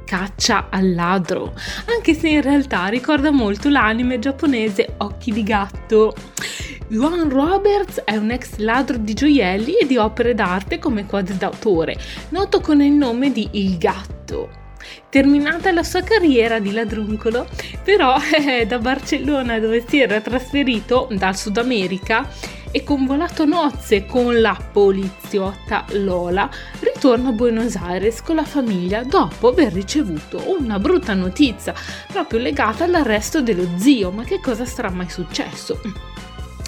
Caccia 0.04 0.68
al 0.70 0.94
ladro, 0.94 1.54
anche 1.86 2.14
se 2.14 2.28
in 2.28 2.42
realtà 2.42 2.88
ricorda 2.88 3.32
molto 3.32 3.70
l'anime 3.70 4.20
giapponese 4.20 4.96
Occhi 4.98 5.32
di 5.32 5.44
gatto. 5.44 6.14
Juan 6.90 7.30
Roberts 7.30 8.02
è 8.04 8.18
un 8.18 8.32
ex 8.32 8.58
ladro 8.58 8.98
di 8.98 9.14
gioielli 9.14 9.78
e 9.78 9.88
di 9.88 9.96
opere 9.96 10.34
d'arte 10.34 10.80
come 10.80 11.06
quadri 11.06 11.38
d'autore, 11.38 11.96
noto 12.30 12.60
con 12.60 12.82
il 12.82 12.92
nome 12.92 13.32
di 13.32 13.48
Il 13.52 13.78
Gatto. 13.78 14.64
Terminata 15.10 15.72
la 15.72 15.84
sua 15.84 16.02
carriera 16.02 16.60
di 16.60 16.72
ladruncolo, 16.72 17.48
però 17.84 18.16
eh, 18.36 18.66
da 18.66 18.80
Barcellona 18.80 19.60
dove 19.60 19.84
si 19.88 20.00
era 20.00 20.20
trasferito 20.22 21.08
dal 21.12 21.36
Sud 21.38 21.58
America 21.58 22.28
e 22.76 22.84
convolato 22.84 23.46
nozze 23.46 24.06
con 24.06 24.42
la 24.42 24.58
poliziotta 24.74 25.86
Lola, 25.92 26.50
ritorna 26.82 27.30
a 27.30 27.32
Buenos 27.32 27.78
Aires 27.78 28.22
con 28.22 28.36
la 28.36 28.44
famiglia 28.44 29.04
dopo 29.04 29.48
aver 29.48 29.72
ricevuto 29.72 30.44
una 30.58 30.78
brutta 30.78 31.14
notizia 31.14 31.74
proprio 32.12 32.40
legata 32.40 32.84
all'arresto 32.84 33.42
dello 33.42 33.66
zio. 33.78 34.12
Ma 34.12 34.26
che 34.26 34.42
cosa 34.42 34.66
sarà 34.66 34.90
mai 34.90 35.10
successo? 35.10 35.80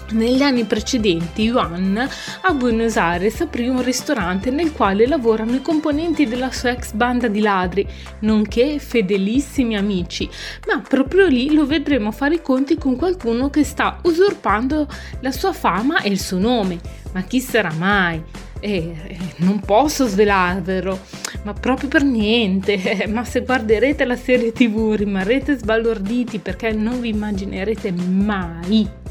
Negli 0.10 0.42
anni 0.42 0.64
precedenti 0.64 1.44
Yuan 1.44 1.98
a 2.42 2.54
Buenos 2.54 2.96
Aires 2.96 3.42
aprì 3.42 3.68
un 3.68 3.84
ristorante 3.84 4.50
nel 4.52 4.72
quale 4.72 5.06
lavorano 5.06 5.56
i 5.56 5.62
componenti 5.62 6.26
della 6.26 6.50
sua 6.50 6.70
ex 6.70 6.94
banda 6.94 7.28
di 7.28 7.42
ladri, 7.42 7.86
nonché 8.20 8.80
fedelissimi 8.80 9.76
amici, 9.76 10.30
ma 10.68 10.80
proprio 10.80 11.28
lì 11.28 11.54
lo 11.54 11.66
vedremo 11.66 12.12
fare 12.12 12.36
i 12.36 12.42
conti 12.42 12.78
con 12.78 12.96
qualcuno 12.96 13.50
che 13.50 13.66
sta 13.66 14.00
usurpando 14.04 14.88
la 15.20 15.32
sua 15.32 15.52
fama 15.52 16.02
e 16.02 16.10
il 16.10 16.22
suo 16.22 16.38
nome. 16.38 16.80
Ma 17.12 17.24
chi 17.24 17.42
sarà 17.42 17.74
mai? 17.74 18.24
Eh, 18.62 19.18
non 19.38 19.60
posso 19.60 20.08
svelarvelo, 20.08 21.00
ma 21.44 21.52
proprio 21.52 21.90
per 21.90 22.04
niente. 22.04 23.08
ma 23.12 23.26
se 23.26 23.42
guarderete 23.42 24.06
la 24.06 24.16
serie 24.16 24.54
tv 24.54 24.94
rimarrete 24.96 25.58
sbalorditi 25.58 26.40
perché 26.40 26.72
non 26.72 27.02
vi 27.02 27.10
immaginerete 27.10 27.92
mai 27.92 29.06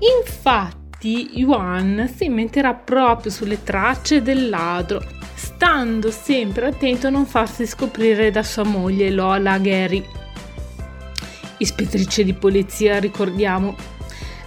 Infatti 0.00 1.38
Yuan 1.38 2.10
si 2.14 2.28
metterà 2.28 2.74
proprio 2.74 3.30
sulle 3.30 3.62
tracce 3.62 4.22
del 4.22 4.48
ladro, 4.48 5.02
stando 5.34 6.10
sempre 6.10 6.66
attento 6.66 7.06
a 7.06 7.10
non 7.10 7.26
farsi 7.26 7.66
scoprire 7.66 8.30
da 8.30 8.42
sua 8.42 8.64
moglie 8.64 9.10
Lola 9.10 9.58
Gary. 9.58 10.02
Ispettrice 11.58 12.24
di 12.24 12.32
polizia, 12.32 12.98
ricordiamo, 12.98 13.76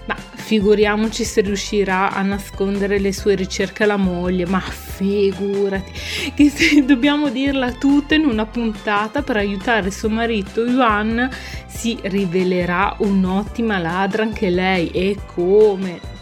ma 0.05 0.15
figuriamoci 0.15 1.23
se 1.23 1.41
riuscirà 1.41 2.11
a 2.11 2.21
nascondere 2.21 2.99
le 2.99 3.13
sue 3.13 3.35
ricerche 3.35 3.83
alla 3.83 3.97
moglie, 3.97 4.45
ma 4.45 4.59
figurati. 4.59 5.91
Che 6.33 6.49
se 6.49 6.83
dobbiamo 6.85 7.29
dirla 7.29 7.71
tutta 7.71 8.15
in 8.15 8.25
una 8.25 8.45
puntata 8.45 9.21
per 9.21 9.37
aiutare 9.37 9.91
suo 9.91 10.09
marito 10.09 10.65
Yuan 10.65 11.29
si 11.67 11.97
rivelerà 12.01 12.95
un'ottima 12.99 13.77
ladra 13.77 14.23
anche 14.23 14.49
lei. 14.49 14.89
E 14.89 15.17
come 15.25 16.12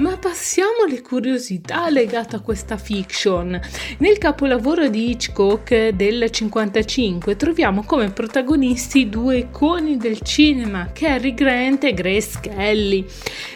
ma 0.00 0.16
passiamo 0.16 0.84
alle 0.86 1.02
curiosità 1.02 1.90
legate 1.90 2.36
a 2.36 2.40
questa 2.40 2.78
fiction. 2.78 3.60
Nel 3.98 4.16
capolavoro 4.16 4.88
di 4.88 5.10
Hitchcock 5.10 5.88
del 5.88 6.30
55 6.30 7.36
troviamo 7.36 7.82
come 7.84 8.10
protagonisti 8.10 9.10
due 9.10 9.38
iconi 9.38 9.98
del 9.98 10.20
cinema, 10.22 10.90
Cary 10.92 11.34
Grant 11.34 11.84
e 11.84 11.92
Grace 11.92 12.38
Kelly, 12.40 13.04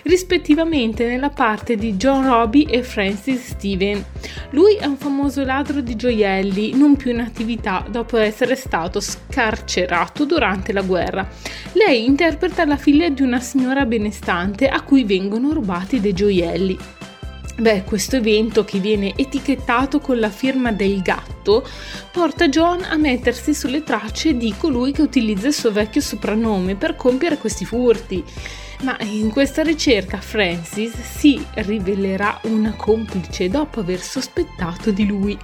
rispettivamente 0.03 1.07
nella 1.07 1.31
parte 1.31 1.77
di 1.77 1.95
John 1.95 2.27
Robbie 2.27 2.69
e 2.69 2.83
Francis 2.83 3.53
Steven. 3.53 4.05
Lui 4.51 4.75
è 4.75 4.85
un 4.85 4.99
famoso 4.99 5.45
ladro 5.45 5.81
di 5.81 5.97
gioielli, 5.97 6.77
non 6.77 6.97
più 6.97 7.11
in 7.11 7.21
attività 7.21 7.87
dopo 7.89 8.19
essere 8.19 8.55
stato 8.55 9.01
scarcerato 9.01 10.27
durante 10.27 10.75
la 10.75 10.83
guerra. 10.83 11.27
Lei 11.73 12.05
interpreta 12.05 12.67
la 12.67 12.77
figlia 12.77 13.09
di 13.09 13.23
una 13.23 13.41
signora 13.41 13.87
benestante 13.87 14.69
a 14.69 14.83
cui 14.83 15.05
vengono 15.05 15.53
rubati 15.55 16.01
dei 16.01 16.13
gioielli 16.13 16.33
gioielli. 16.35 16.79
Beh, 17.57 17.85
questo 17.85 18.17
evento 18.17 18.65
che 18.65 18.81
viene 18.81 19.13
etichettato 19.15 20.01
con 20.01 20.19
la 20.19 20.31
firma 20.31 20.73
del 20.73 21.01
gatto 21.03 21.65
porta 22.11 22.49
John 22.49 22.83
a 22.83 22.97
mettersi 22.97 23.55
sulle 23.55 23.85
tracce 23.85 24.37
di 24.37 24.53
colui 24.59 24.91
che 24.91 25.03
utilizza 25.03 25.47
il 25.47 25.53
suo 25.53 25.71
vecchio 25.71 26.01
soprannome 26.01 26.75
per 26.75 26.97
compiere 26.97 27.39
questi 27.39 27.65
furti. 27.65 28.25
Ma 28.83 28.97
in 29.01 29.31
questa 29.31 29.63
ricerca 29.63 30.21
Francis 30.21 30.95
si 31.01 31.43
rivelerà 31.55 32.41
una 32.43 32.75
complice 32.77 33.49
dopo 33.49 33.81
aver 33.81 34.01
sospettato 34.01 34.91
di 34.91 35.07
lui. 35.07 35.39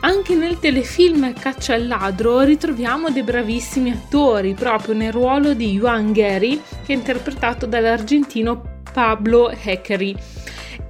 Anche 0.00 0.34
nel 0.34 0.58
telefilm 0.58 1.32
Caccia 1.32 1.74
al 1.74 1.86
ladro 1.86 2.40
ritroviamo 2.40 3.08
dei 3.08 3.22
bravissimi 3.22 3.90
attori, 3.90 4.52
proprio 4.52 4.94
nel 4.94 5.12
ruolo 5.12 5.54
di 5.54 5.70
Yuan 5.70 6.12
Gary, 6.12 6.60
che 6.84 6.92
è 6.92 6.96
interpretato 6.96 7.64
dall'argentino 7.66 8.71
Pablo 8.92 9.50
Heckery. 9.50 10.14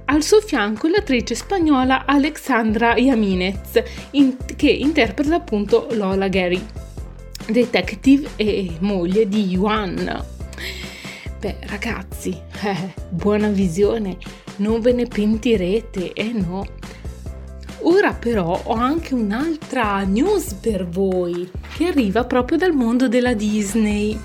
Al 0.05 0.21
suo 0.21 0.41
fianco 0.41 0.87
l'attrice 0.87 1.33
spagnola 1.33 2.05
Alexandra 2.05 2.95
Yaminez, 2.97 3.81
in, 4.11 4.35
che 4.55 4.69
interpreta 4.69 5.35
appunto 5.35 5.87
Lola 5.91 6.27
Gary, 6.27 6.63
detective 7.47 8.29
e 8.35 8.75
moglie 8.79 9.27
di 9.27 9.47
Yuan. 9.47 10.25
Beh, 11.39 11.57
ragazzi, 11.67 12.37
eh, 12.63 12.93
buona 13.09 13.47
visione, 13.47 14.17
non 14.57 14.81
ve 14.81 14.93
ne 14.93 15.05
pentirete, 15.05 16.13
eh 16.13 16.31
no. 16.33 16.65
Ora 17.85 18.13
però 18.13 18.61
ho 18.63 18.73
anche 18.73 19.13
un'altra 19.13 20.03
news 20.03 20.53
per 20.53 20.87
voi 20.87 21.49
che 21.75 21.87
arriva 21.87 22.23
proprio 22.23 22.57
dal 22.57 22.71
mondo 22.71 23.09
della 23.09 23.33
Disney. 23.33 24.17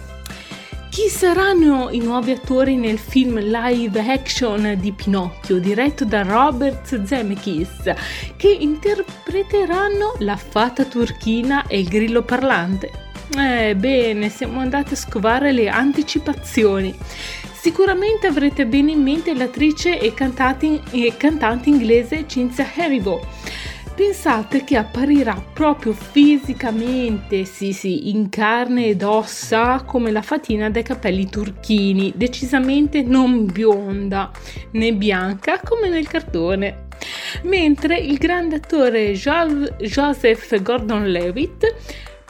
Chi 0.90 1.09
saranno 1.09 1.90
i 1.90 1.98
nuovi 1.98 2.33
attori 2.33 2.77
nel 2.77 2.98
film 2.98 3.38
live 3.38 4.01
action 4.01 4.74
di 4.79 4.92
Pinocchio 4.92 5.59
diretto 5.59 6.05
da 6.05 6.22
Robert 6.22 7.05
Zemeckis 7.05 7.92
che 8.37 8.51
interpreteranno 8.51 10.16
la 10.20 10.37
fata 10.37 10.85
turchina 10.85 11.66
e 11.66 11.81
il 11.81 11.88
grillo 11.88 12.22
parlante? 12.22 12.90
Ebbene, 13.37 14.27
eh, 14.27 14.31
siamo 14.31 14.61
andati 14.61 14.94
a 14.94 14.96
scovare 14.96 15.53
le 15.53 15.68
anticipazioni. 15.68 16.96
Sicuramente 17.53 18.27
avrete 18.27 18.66
bene 18.66 18.92
in 18.92 19.03
mente 19.03 19.35
l'attrice 19.35 20.01
e 20.01 20.14
cantante, 20.14 20.81
e 20.90 21.14
cantante 21.16 21.68
inglese 21.68 22.24
Cynthia 22.27 22.66
Erivo 22.74 23.20
Pensate 23.99 24.63
che 24.63 24.77
apparirà 24.77 25.35
proprio 25.53 25.93
fisicamente, 25.93 27.45
sì 27.45 27.73
sì, 27.73 28.11
in 28.11 28.29
carne 28.29 28.87
ed 28.87 29.03
ossa, 29.03 29.83
come 29.85 30.13
la 30.13 30.23
fatina 30.23 30.71
dai 30.71 30.85
capelli 30.85 31.29
turchini, 31.29 32.13
decisamente 32.15 33.03
non 33.03 33.47
bionda 33.47 34.31
né 34.71 34.93
bianca 34.93 35.61
come 35.65 35.89
nel 35.89 36.07
cartone. 36.07 36.87
Mentre 37.43 37.99
il 37.99 38.19
grande 38.19 38.55
attore 38.55 39.15
jo- 39.15 39.69
Joseph 39.81 40.63
Gordon-Levitt 40.63 41.75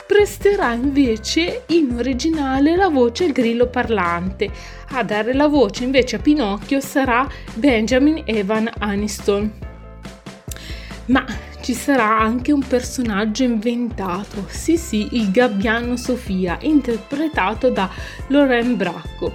presterà 0.07 0.73
invece 0.73 1.65
in 1.67 1.95
originale 1.99 2.77
la 2.77 2.89
voce 2.89 3.31
grillo 3.31 3.67
parlante. 3.67 4.51
A 4.93 5.03
dare 5.03 5.35
la 5.35 5.49
voce 5.49 5.85
invece 5.85 6.17
a 6.17 6.21
Pinocchio 6.21 6.81
sarà 6.81 7.29
Benjamin 7.53 8.23
Evan 8.25 8.71
Aniston. 8.79 9.53
Ma 11.09 11.25
ci 11.61 11.75
sarà 11.75 12.19
anche 12.19 12.53
un 12.53 12.63
personaggio 12.67 13.43
inventato, 13.43 14.47
sì 14.49 14.77
sì, 14.77 15.09
il 15.13 15.31
gabbiano 15.31 15.97
Sofia, 15.97 16.59
interpretato 16.63 17.71
da 17.71 17.91
Loren 18.29 18.77
Bracco. 18.77 19.35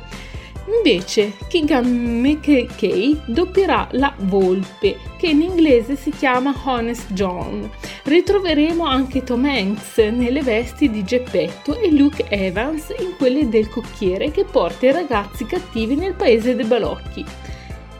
Invece 0.77 1.33
Keegan 1.49 1.85
McKay 1.85 3.19
doppierà 3.25 3.87
la 3.91 4.13
volpe, 4.17 4.97
che 5.17 5.27
in 5.27 5.41
inglese 5.41 5.95
si 5.97 6.09
chiama 6.11 6.55
Honest 6.63 7.11
John. 7.11 7.69
Ritroveremo 8.03 8.85
anche 8.85 9.23
Tom 9.23 9.43
Hanks 9.43 9.97
nelle 9.97 10.41
vesti 10.41 10.89
di 10.89 11.03
Geppetto 11.03 11.77
e 11.79 11.91
Luke 11.91 12.25
Evans 12.29 12.93
in 12.97 13.15
quelle 13.17 13.49
del 13.49 13.69
cocchiere 13.69 14.31
che 14.31 14.45
porta 14.45 14.85
i 14.85 14.93
ragazzi 14.93 15.45
cattivi 15.45 15.95
nel 15.95 16.13
paese 16.13 16.55
dei 16.55 16.65
balocchi. 16.65 17.25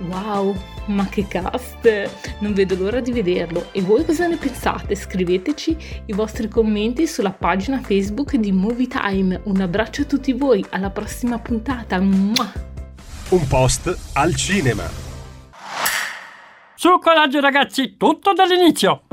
Wow, 0.07 0.55
ma 0.85 1.07
che 1.07 1.27
cast! 1.27 2.09
Non 2.39 2.53
vedo 2.53 2.75
l'ora 2.75 2.99
di 2.99 3.11
vederlo. 3.11 3.69
E 3.71 3.81
voi 3.81 4.05
cosa 4.05 4.27
ne 4.27 4.37
pensate? 4.37 4.95
Scriveteci 4.95 5.77
i 6.05 6.13
vostri 6.13 6.47
commenti 6.47 7.07
sulla 7.07 7.31
pagina 7.31 7.81
Facebook 7.81 8.35
di 8.35 8.51
Movie 8.51 8.87
Time. 8.87 9.41
Un 9.45 9.61
abbraccio 9.61 10.01
a 10.01 10.05
tutti 10.05 10.33
voi, 10.33 10.63
alla 10.69 10.89
prossima 10.89 11.39
puntata. 11.39 11.99
Mua! 11.99 12.51
Un 13.29 13.47
post 13.47 13.97
al 14.13 14.35
cinema. 14.35 14.83
Su 16.75 16.99
coraggio 16.99 17.39
ragazzi, 17.39 17.95
tutto 17.97 18.33
dall'inizio. 18.33 19.03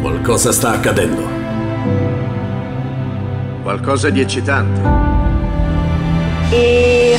Qualcosa 0.00 0.52
sta 0.52 0.70
accadendo. 0.70 1.28
Qualcosa 3.62 4.10
di 4.10 4.20
eccitante. 4.20 4.80
E... 6.50 7.18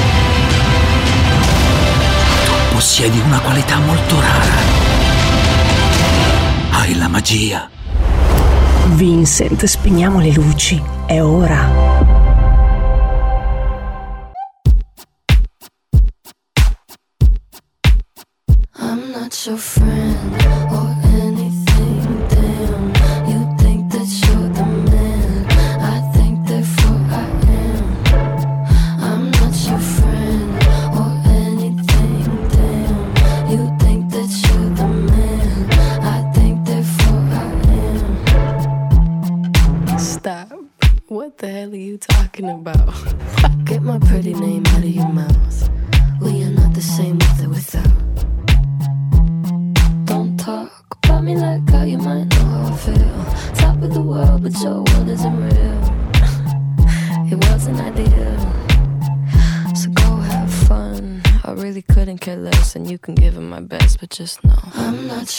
Possiedi 2.81 3.19
una 3.19 3.39
qualità 3.39 3.77
molto 3.77 4.19
rara. 4.19 4.55
Hai 6.71 6.97
la 6.97 7.07
magia. 7.07 7.69
Vincent, 8.95 9.63
spegniamo 9.65 10.19
le 10.19 10.31
luci. 10.31 10.81
È 11.05 11.21
ora. 11.21 11.69
I'm 18.79 19.11
not 19.11 19.45
your 19.45 19.59
friend 19.59 20.70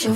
I'm 0.05 0.15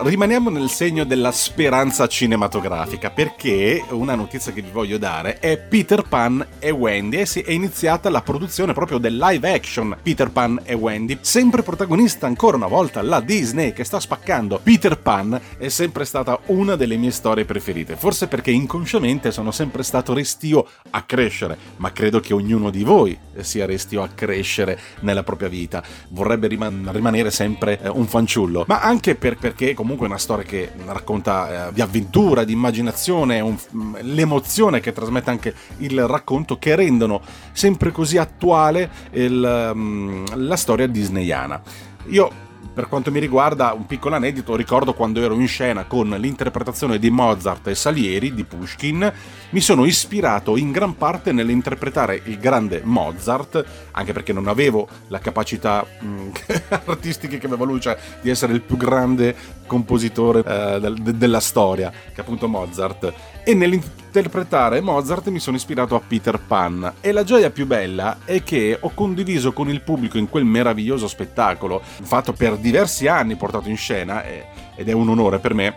Rimaniamo 0.00 0.48
nel 0.48 0.70
segno 0.70 1.02
della 1.02 1.32
speranza 1.32 2.06
cinematografica 2.06 3.10
perché 3.10 3.82
una 3.90 4.14
notizia 4.14 4.52
che 4.52 4.62
vi 4.62 4.70
voglio 4.70 4.96
dare 4.96 5.40
è 5.40 5.58
Peter 5.58 6.02
Pan 6.02 6.46
e 6.60 6.70
Wendy. 6.70 7.16
Eh 7.18 7.26
sì, 7.26 7.40
è 7.40 7.50
iniziata 7.50 8.08
la 8.08 8.22
produzione 8.22 8.72
proprio 8.72 8.98
del 8.98 9.16
live 9.16 9.52
action 9.52 9.96
Peter 10.00 10.30
Pan 10.30 10.60
e 10.62 10.74
Wendy. 10.74 11.18
Sempre 11.20 11.64
protagonista 11.64 12.26
ancora 12.26 12.56
una 12.56 12.68
volta 12.68 13.02
la 13.02 13.18
Disney 13.20 13.72
che 13.72 13.82
sta 13.82 13.98
spaccando. 13.98 14.60
Peter 14.62 14.98
Pan 14.98 15.38
è 15.58 15.68
sempre 15.68 16.04
stata 16.04 16.38
una 16.46 16.76
delle 16.76 16.96
mie 16.96 17.10
storie 17.10 17.44
preferite. 17.44 17.96
Forse 17.96 18.28
perché 18.28 18.52
inconsciamente 18.52 19.32
sono 19.32 19.50
sempre 19.50 19.82
stato 19.82 20.14
restio 20.14 20.64
a 20.90 21.02
crescere, 21.02 21.58
ma 21.76 21.90
credo 21.90 22.20
che 22.20 22.34
ognuno 22.34 22.70
di 22.70 22.84
voi 22.84 23.18
sia 23.40 23.66
restio 23.66 24.02
a 24.02 24.08
crescere 24.14 24.78
nella 25.00 25.24
propria 25.24 25.48
vita. 25.48 25.82
Vorrebbe 26.10 26.46
riman- 26.46 26.88
rimanere 26.92 27.32
sempre 27.32 27.80
eh, 27.80 27.88
un 27.88 28.06
fanciullo, 28.06 28.64
ma 28.68 28.80
anche 28.80 29.16
per- 29.16 29.36
perché 29.36 29.74
comunque 29.74 29.86
è 29.96 30.06
una 30.06 30.18
storia 30.18 30.44
che 30.44 30.70
racconta 30.86 31.68
eh, 31.68 31.72
di 31.72 31.80
avventura, 31.80 32.44
di 32.44 32.52
immaginazione, 32.52 33.40
un- 33.40 33.56
l'emozione 34.00 34.80
che 34.80 34.92
trasmette 34.92 35.30
anche 35.30 35.54
il 35.78 36.06
racconto 36.06 36.58
che 36.58 36.74
rendono 36.74 37.20
sempre 37.52 37.90
così 37.92 38.18
attuale 38.18 38.90
il, 39.12 39.72
mm, 39.74 40.24
la 40.34 40.56
storia 40.56 40.86
disneyana. 40.86 41.60
Io 42.08 42.46
per 42.78 42.86
quanto 42.86 43.10
mi 43.10 43.18
riguarda, 43.18 43.72
un 43.72 43.86
piccolo 43.86 44.14
aneddoto, 44.14 44.54
ricordo 44.54 44.94
quando 44.94 45.20
ero 45.20 45.34
in 45.34 45.48
scena 45.48 45.86
con 45.86 46.10
l'interpretazione 46.10 47.00
di 47.00 47.10
Mozart 47.10 47.66
e 47.66 47.74
Salieri 47.74 48.32
di 48.32 48.44
Pushkin, 48.44 49.12
mi 49.50 49.60
sono 49.60 49.84
ispirato 49.84 50.56
in 50.56 50.70
gran 50.70 50.96
parte 50.96 51.32
nell'interpretare 51.32 52.20
il 52.26 52.38
grande 52.38 52.82
Mozart, 52.84 53.64
anche 53.90 54.12
perché 54.12 54.32
non 54.32 54.46
avevo 54.46 54.86
la 55.08 55.18
capacità 55.18 55.84
mh, 55.84 56.28
artistica 56.86 57.36
che 57.36 57.46
aveva 57.46 57.64
lui, 57.64 57.80
cioè 57.80 57.98
di 58.20 58.30
essere 58.30 58.52
il 58.52 58.60
più 58.60 58.76
grande 58.76 59.34
compositore 59.66 60.44
eh, 60.46 60.78
del- 60.78 61.02
de- 61.02 61.16
della 61.16 61.40
storia, 61.40 61.90
che 61.90 62.14
è 62.14 62.20
appunto 62.20 62.46
Mozart. 62.46 63.12
E 63.48 63.54
nell'interpretare 63.54 64.82
Mozart 64.82 65.28
mi 65.30 65.38
sono 65.38 65.56
ispirato 65.56 65.94
a 65.94 66.02
Peter 66.06 66.38
Pan. 66.38 66.96
E 67.00 67.12
la 67.12 67.24
gioia 67.24 67.48
più 67.48 67.64
bella 67.64 68.18
è 68.26 68.42
che 68.42 68.76
ho 68.78 68.90
condiviso 68.92 69.54
con 69.54 69.70
il 69.70 69.80
pubblico 69.80 70.18
in 70.18 70.28
quel 70.28 70.44
meraviglioso 70.44 71.08
spettacolo, 71.08 71.80
fatto 71.82 72.34
per 72.34 72.58
diversi 72.58 73.06
anni, 73.06 73.36
portato 73.36 73.70
in 73.70 73.78
scena, 73.78 74.22
ed 74.22 74.86
è 74.86 74.92
un 74.92 75.08
onore 75.08 75.38
per 75.38 75.54
me, 75.54 75.76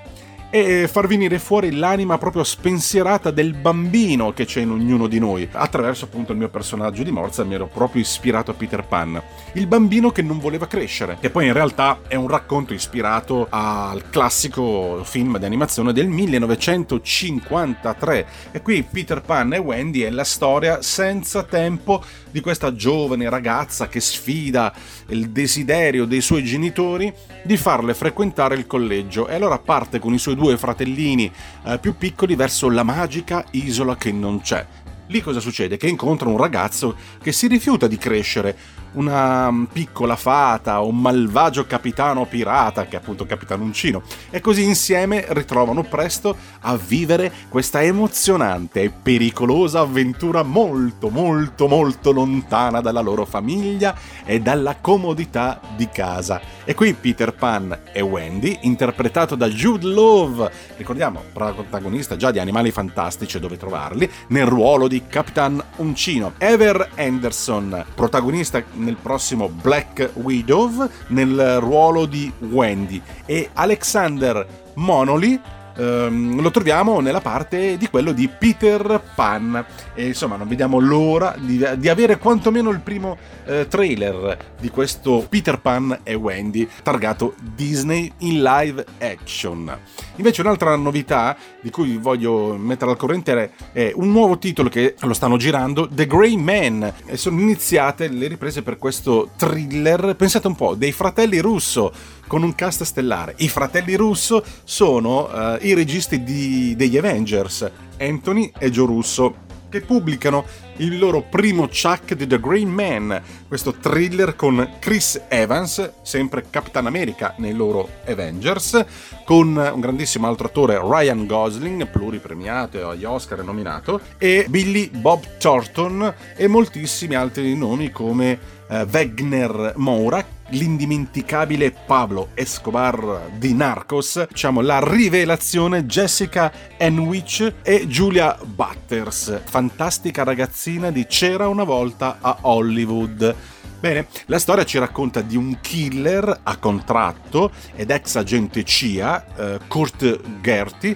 e 0.51 0.87
far 0.89 1.07
venire 1.07 1.39
fuori 1.39 1.71
l'anima 1.71 2.17
proprio 2.17 2.43
spensierata 2.43 3.31
del 3.31 3.53
bambino 3.53 4.33
che 4.33 4.43
c'è 4.45 4.59
in 4.59 4.71
ognuno 4.71 5.07
di 5.07 5.17
noi. 5.17 5.47
Attraverso 5.51 6.03
appunto 6.05 6.33
il 6.33 6.37
mio 6.37 6.49
personaggio 6.49 7.03
di 7.03 7.11
Morza 7.11 7.45
mi 7.45 7.53
ero 7.53 7.67
proprio 7.67 8.01
ispirato 8.01 8.51
a 8.51 8.53
Peter 8.53 8.83
Pan, 8.83 9.21
il 9.53 9.65
bambino 9.65 10.11
che 10.11 10.21
non 10.21 10.39
voleva 10.39 10.67
crescere, 10.67 11.15
che 11.21 11.29
poi 11.29 11.47
in 11.47 11.53
realtà 11.53 12.01
è 12.07 12.15
un 12.15 12.27
racconto 12.27 12.73
ispirato 12.73 13.47
al 13.49 14.09
classico 14.09 15.05
film 15.05 15.37
di 15.37 15.45
animazione 15.45 15.93
del 15.93 16.09
1953 16.09 18.25
e 18.51 18.61
qui 18.61 18.83
Peter 18.83 19.21
Pan 19.21 19.53
e 19.53 19.57
Wendy 19.57 20.01
è 20.01 20.09
la 20.09 20.25
storia 20.25 20.81
senza 20.81 21.43
tempo 21.43 22.03
di 22.29 22.41
questa 22.41 22.75
giovane 22.75 23.29
ragazza 23.29 23.87
che 23.87 24.01
sfida 24.01 24.73
il 25.07 25.29
desiderio 25.29 26.03
dei 26.05 26.21
suoi 26.21 26.43
genitori 26.43 27.13
di 27.43 27.57
farle 27.57 27.93
frequentare 27.93 28.55
il 28.55 28.65
collegio. 28.67 29.27
E 29.27 29.35
allora 29.35 29.59
parte 29.59 29.99
con 29.99 30.13
i 30.13 30.17
suoi 30.17 30.35
due 30.35 30.40
fratellini 30.57 31.31
eh, 31.65 31.77
più 31.79 31.95
piccoli 31.97 32.35
verso 32.35 32.69
la 32.69 32.83
magica 32.83 33.45
isola 33.51 33.95
che 33.95 34.11
non 34.11 34.41
c'è. 34.41 34.65
Lì 35.07 35.21
cosa 35.21 35.39
succede? 35.41 35.75
Che 35.75 35.87
incontra 35.87 36.29
un 36.29 36.37
ragazzo 36.37 36.95
che 37.21 37.33
si 37.33 37.47
rifiuta 37.47 37.87
di 37.87 37.97
crescere, 37.97 38.55
una 38.93 39.67
piccola 39.71 40.15
fata, 40.15 40.79
un 40.79 40.99
malvagio 40.99 41.65
capitano 41.65 42.25
pirata, 42.25 42.85
che 42.85 42.95
è 42.95 42.99
appunto 42.99 43.25
Capitano 43.25 43.63
Uncino, 43.63 44.01
e 44.29 44.39
così 44.39 44.63
insieme 44.63 45.25
ritrovano 45.29 45.83
presto 45.83 46.35
a 46.61 46.75
vivere 46.75 47.31
questa 47.49 47.81
emozionante 47.81 48.81
e 48.81 48.89
pericolosa 48.89 49.79
avventura 49.79 50.43
molto, 50.43 51.09
molto, 51.09 51.67
molto 51.67 52.11
lontana 52.11 52.81
dalla 52.81 53.01
loro 53.01 53.25
famiglia 53.25 53.95
e 54.25 54.39
dalla 54.39 54.77
comodità 54.79 55.59
di 55.75 55.87
casa. 55.89 56.41
E 56.63 56.73
qui 56.73 56.93
Peter 56.93 57.33
Pan 57.33 57.77
e 57.91 58.01
Wendy, 58.01 58.59
interpretato 58.61 59.35
da 59.35 59.47
Jude 59.47 59.87
Love, 59.87 60.51
ricordiamo, 60.77 61.23
protagonista 61.33 62.15
già 62.15 62.31
di 62.31 62.39
Animali 62.39 62.71
Fantastici 62.71 63.37
e 63.37 63.39
dove 63.39 63.57
trovarli, 63.57 64.09
nel 64.27 64.45
ruolo 64.45 64.87
di 64.87 65.03
Capitan 65.07 65.61
Uncino. 65.77 66.33
Ever 66.37 66.91
Anderson, 66.95 67.85
protagonista 67.95 68.63
nel 68.81 68.97
prossimo 68.97 69.47
Black 69.47 70.11
Widow, 70.15 70.89
nel 71.07 71.59
ruolo 71.59 72.05
di 72.05 72.31
Wendy. 72.39 73.01
E 73.25 73.49
Alexander 73.53 74.45
Monoli, 74.75 75.39
ehm, 75.75 76.41
lo 76.41 76.51
troviamo 76.51 76.99
nella 76.99 77.21
parte 77.21 77.77
di 77.77 77.87
quello 77.89 78.11
di 78.11 78.27
Peter 78.27 79.01
Pan. 79.15 79.65
E 79.93 80.07
insomma, 80.07 80.35
non 80.35 80.47
vediamo 80.47 80.79
l'ora 80.79 81.35
di, 81.39 81.63
di 81.77 81.89
avere 81.89 82.17
quantomeno 82.17 82.69
il 82.69 82.79
primo 82.79 83.17
eh, 83.45 83.67
trailer 83.67 84.53
di 84.59 84.69
questo 84.69 85.25
Peter 85.29 85.59
Pan 85.59 85.99
e 86.03 86.13
Wendy 86.13 86.67
targato 86.83 87.35
Disney 87.55 88.11
in 88.19 88.41
live 88.41 88.85
action. 88.99 89.77
Invece 90.15 90.41
un'altra 90.41 90.75
novità 90.75 91.35
di 91.61 91.69
cui 91.69 91.97
voglio 91.97 92.55
mettere 92.57 92.91
al 92.91 92.97
corrente 92.97 93.51
è 93.71 93.91
un 93.95 94.11
nuovo 94.11 94.37
titolo 94.37 94.69
che 94.69 94.95
lo 94.99 95.13
stanno 95.13 95.37
girando, 95.37 95.87
The 95.87 96.05
Grey 96.05 96.35
Man, 96.35 96.93
e 97.05 97.17
sono 97.17 97.39
iniziate 97.39 98.07
le 98.07 98.27
riprese 98.27 98.61
per 98.61 98.77
questo 98.77 99.31
thriller, 99.35 100.15
pensate 100.15 100.47
un 100.47 100.55
po', 100.55 100.75
dei 100.75 100.91
fratelli 100.91 101.39
Russo 101.39 101.91
con 102.31 102.43
un 102.43 102.55
cast 102.55 102.83
stellare. 102.83 103.33
I 103.39 103.49
fratelli 103.49 103.93
Russo 103.95 104.41
sono 104.63 105.25
uh, 105.25 105.57
i 105.59 105.73
registi 105.73 106.23
di, 106.23 106.77
degli 106.77 106.97
Avengers, 106.97 107.69
Anthony 107.99 108.49
e 108.57 108.71
Joe 108.71 108.85
Russo 108.85 109.35
che 109.67 109.81
pubblicano 109.81 110.45
il 110.77 110.97
loro 110.97 111.23
primo 111.29 111.67
Chuck 111.67 112.13
di 112.13 112.25
The 112.25 112.39
Green 112.39 112.69
Man, 112.69 113.21
questo 113.49 113.73
thriller 113.73 114.37
con 114.37 114.75
Chris 114.79 115.23
Evans, 115.27 115.91
sempre 116.03 116.45
Capitan 116.49 116.85
America 116.85 117.33
nei 117.39 117.53
loro 117.53 117.89
Avengers, 118.05 118.85
con 119.25 119.47
un 119.47 119.79
grandissimo 119.81 120.25
altro 120.25 120.47
attore 120.47 120.79
Ryan 120.81 121.25
Gosling, 121.25 121.85
pluripremiato 121.87 122.91
agli 122.91 123.03
Oscar 123.03 123.41
e 123.41 123.43
nominato, 123.43 123.99
e 124.17 124.45
Billy 124.47 124.89
Bob 124.89 125.21
Thornton 125.37 126.13
e 126.37 126.47
moltissimi 126.47 127.15
altri 127.15 127.53
nomi 127.57 127.91
come 127.91 128.39
uh, 128.69 128.87
Wagner 128.89 129.73
Moura, 129.75 130.39
l'indimenticabile 130.51 131.71
Pablo 131.71 132.29
Escobar 132.33 133.29
di 133.37 133.53
Narcos, 133.53 134.27
diciamo 134.27 134.61
la 134.61 134.79
rivelazione 134.83 135.85
Jessica 135.85 136.51
Enwich 136.77 137.53
e 137.61 137.87
Julia 137.87 138.37
Butters, 138.43 139.41
fantastica 139.45 140.23
ragazzina 140.23 140.91
di 140.91 141.05
C'era 141.05 141.47
una 141.47 141.63
volta 141.63 142.17
a 142.21 142.39
Hollywood. 142.41 143.35
Bene, 143.79 144.07
la 144.27 144.39
storia 144.39 144.63
ci 144.63 144.77
racconta 144.77 145.21
di 145.21 145.35
un 145.35 145.57
killer 145.59 146.41
a 146.43 146.57
contratto 146.57 147.51
ed 147.75 147.89
ex 147.89 148.15
agente 148.15 148.63
CIA, 148.63 149.25
eh, 149.35 149.59
Kurt 149.67 150.39
Gerty, 150.39 150.95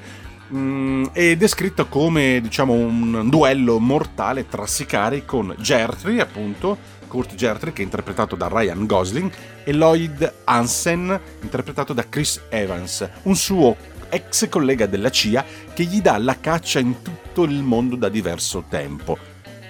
mm, 0.53 1.05
è 1.11 1.35
descritto 1.35 1.87
come 1.87 2.39
diciamo 2.41 2.73
un 2.73 3.27
duello 3.29 3.79
mortale 3.79 4.47
tra 4.47 4.67
sicari 4.67 5.25
con 5.25 5.55
Gertry 5.57 6.19
appunto 6.19 6.77
Kurt 7.15 7.41
è 7.41 7.81
interpretato 7.81 8.35
da 8.35 8.49
Ryan 8.51 8.85
Gosling, 8.85 9.31
e 9.63 9.71
Lloyd 9.71 10.33
Hansen, 10.43 11.17
interpretato 11.41 11.93
da 11.93 12.09
Chris 12.09 12.41
Evans, 12.49 13.07
un 13.23 13.37
suo 13.37 13.77
ex 14.09 14.49
collega 14.49 14.85
della 14.85 15.09
CIA 15.09 15.45
che 15.73 15.85
gli 15.85 16.01
dà 16.01 16.17
la 16.17 16.37
caccia 16.41 16.79
in 16.79 17.01
tutto 17.01 17.43
il 17.43 17.63
mondo 17.63 17.95
da 17.95 18.09
diverso 18.09 18.65
tempo. 18.67 19.17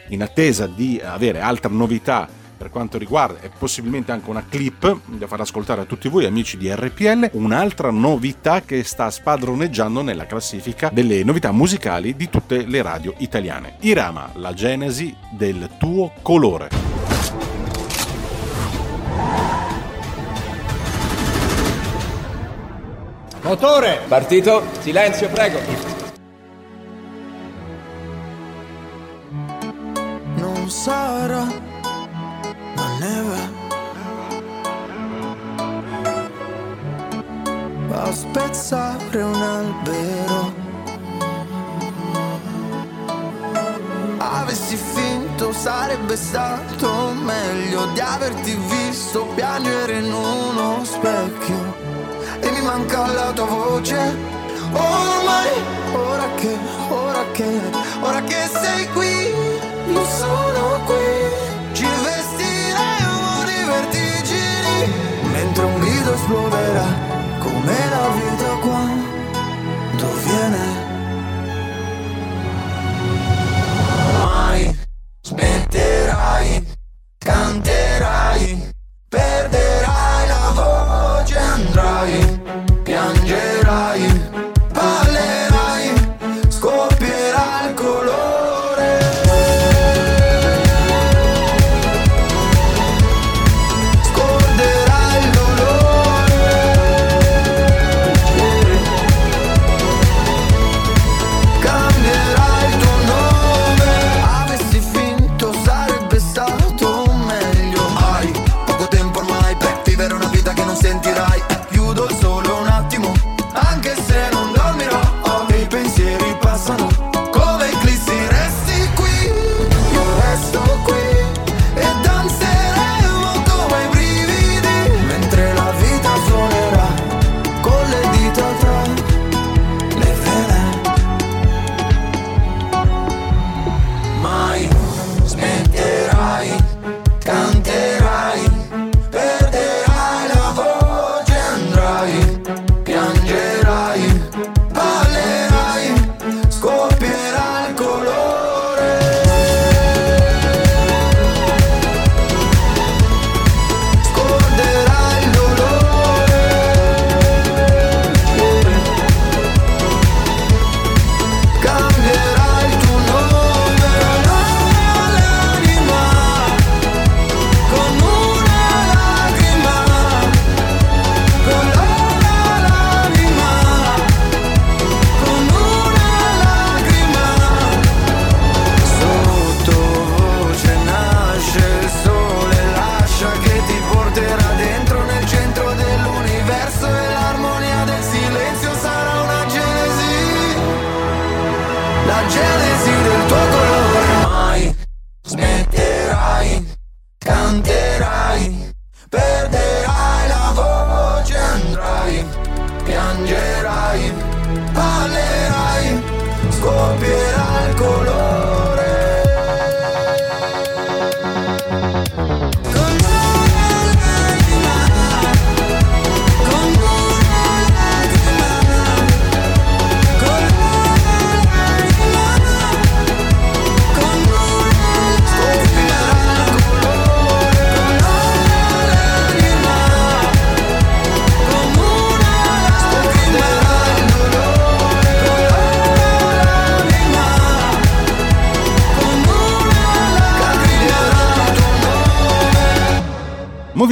In 0.08 0.24
attesa 0.24 0.66
di 0.66 1.00
avere 1.04 1.40
altre 1.40 1.72
novità 1.72 2.28
per 2.58 2.72
quanto 2.72 2.98
riguarda 2.98 3.42
e 3.42 3.52
possibilmente 3.56 4.12
anche 4.12 4.30
una 4.32 4.46
clip 4.50 5.02
da 5.06 5.28
far 5.28 5.42
ascoltare 5.42 5.82
a 5.82 5.86
tutti 5.86 6.10
voi 6.10 6.26
amici 6.26 6.58
di 6.58 6.74
RPL, 6.74 7.30
un'altra 7.34 7.92
novità 7.92 8.62
che 8.62 8.84
sta 8.84 9.12
spadroneggiando 9.12 10.02
nella 10.02 10.26
classifica 10.26 10.90
delle 10.92 11.24
novità 11.24 11.52
musicali 11.52 12.16
di 12.16 12.28
tutte 12.28 12.66
le 12.66 12.82
radio 12.82 13.14
italiane. 13.18 13.76
Irama, 13.82 14.32
la 14.36 14.54
genesi 14.54 15.16
del 15.30 15.70
tuo 15.78 16.12
colore. 16.24 16.95
Motore! 23.46 24.02
Partito. 24.08 24.64
Silenzio, 24.80 25.30
prego. 25.30 25.60
Non 30.34 30.68
sarà 30.68 31.46
la 32.76 32.98
neve 33.00 33.54
a 37.92 38.12
spezzare 38.12 39.22
un 39.22 39.36
albero. 39.36 40.54
Avessi 44.18 44.76
finto 44.76 45.52
sarebbe 45.52 46.16
stato 46.16 47.12
meglio 47.12 47.86
di 47.94 48.00
averti 48.00 48.58
visto 48.70 49.28
piangere 49.36 50.00
in 50.00 50.12
uno 50.12 50.84
specchio 50.84 51.65
mi 52.56 52.62
manca 52.62 53.06
la 53.12 53.32
tua 53.34 53.46
voce. 53.46 53.98
Ormai, 54.72 55.52
ora 55.94 56.28
che, 56.36 56.58
ora 56.90 57.24
che, 57.34 57.62
ora 58.00 58.22
che 58.22 58.50
sei 58.62 58.88
qui, 58.94 59.34
io 59.94 60.06
sono 60.06 60.80
qui. 60.86 61.74
Ci 61.74 61.86
vestiremo 61.86 63.44
di 63.50 63.60
vertigini 63.74 64.94
mentre 65.32 65.64
un 65.66 65.80
grido 65.80 66.14
esploderà 66.14 66.88
come 67.40 67.78
la 67.90 68.08
vita 68.16 68.50
quando 68.62 69.05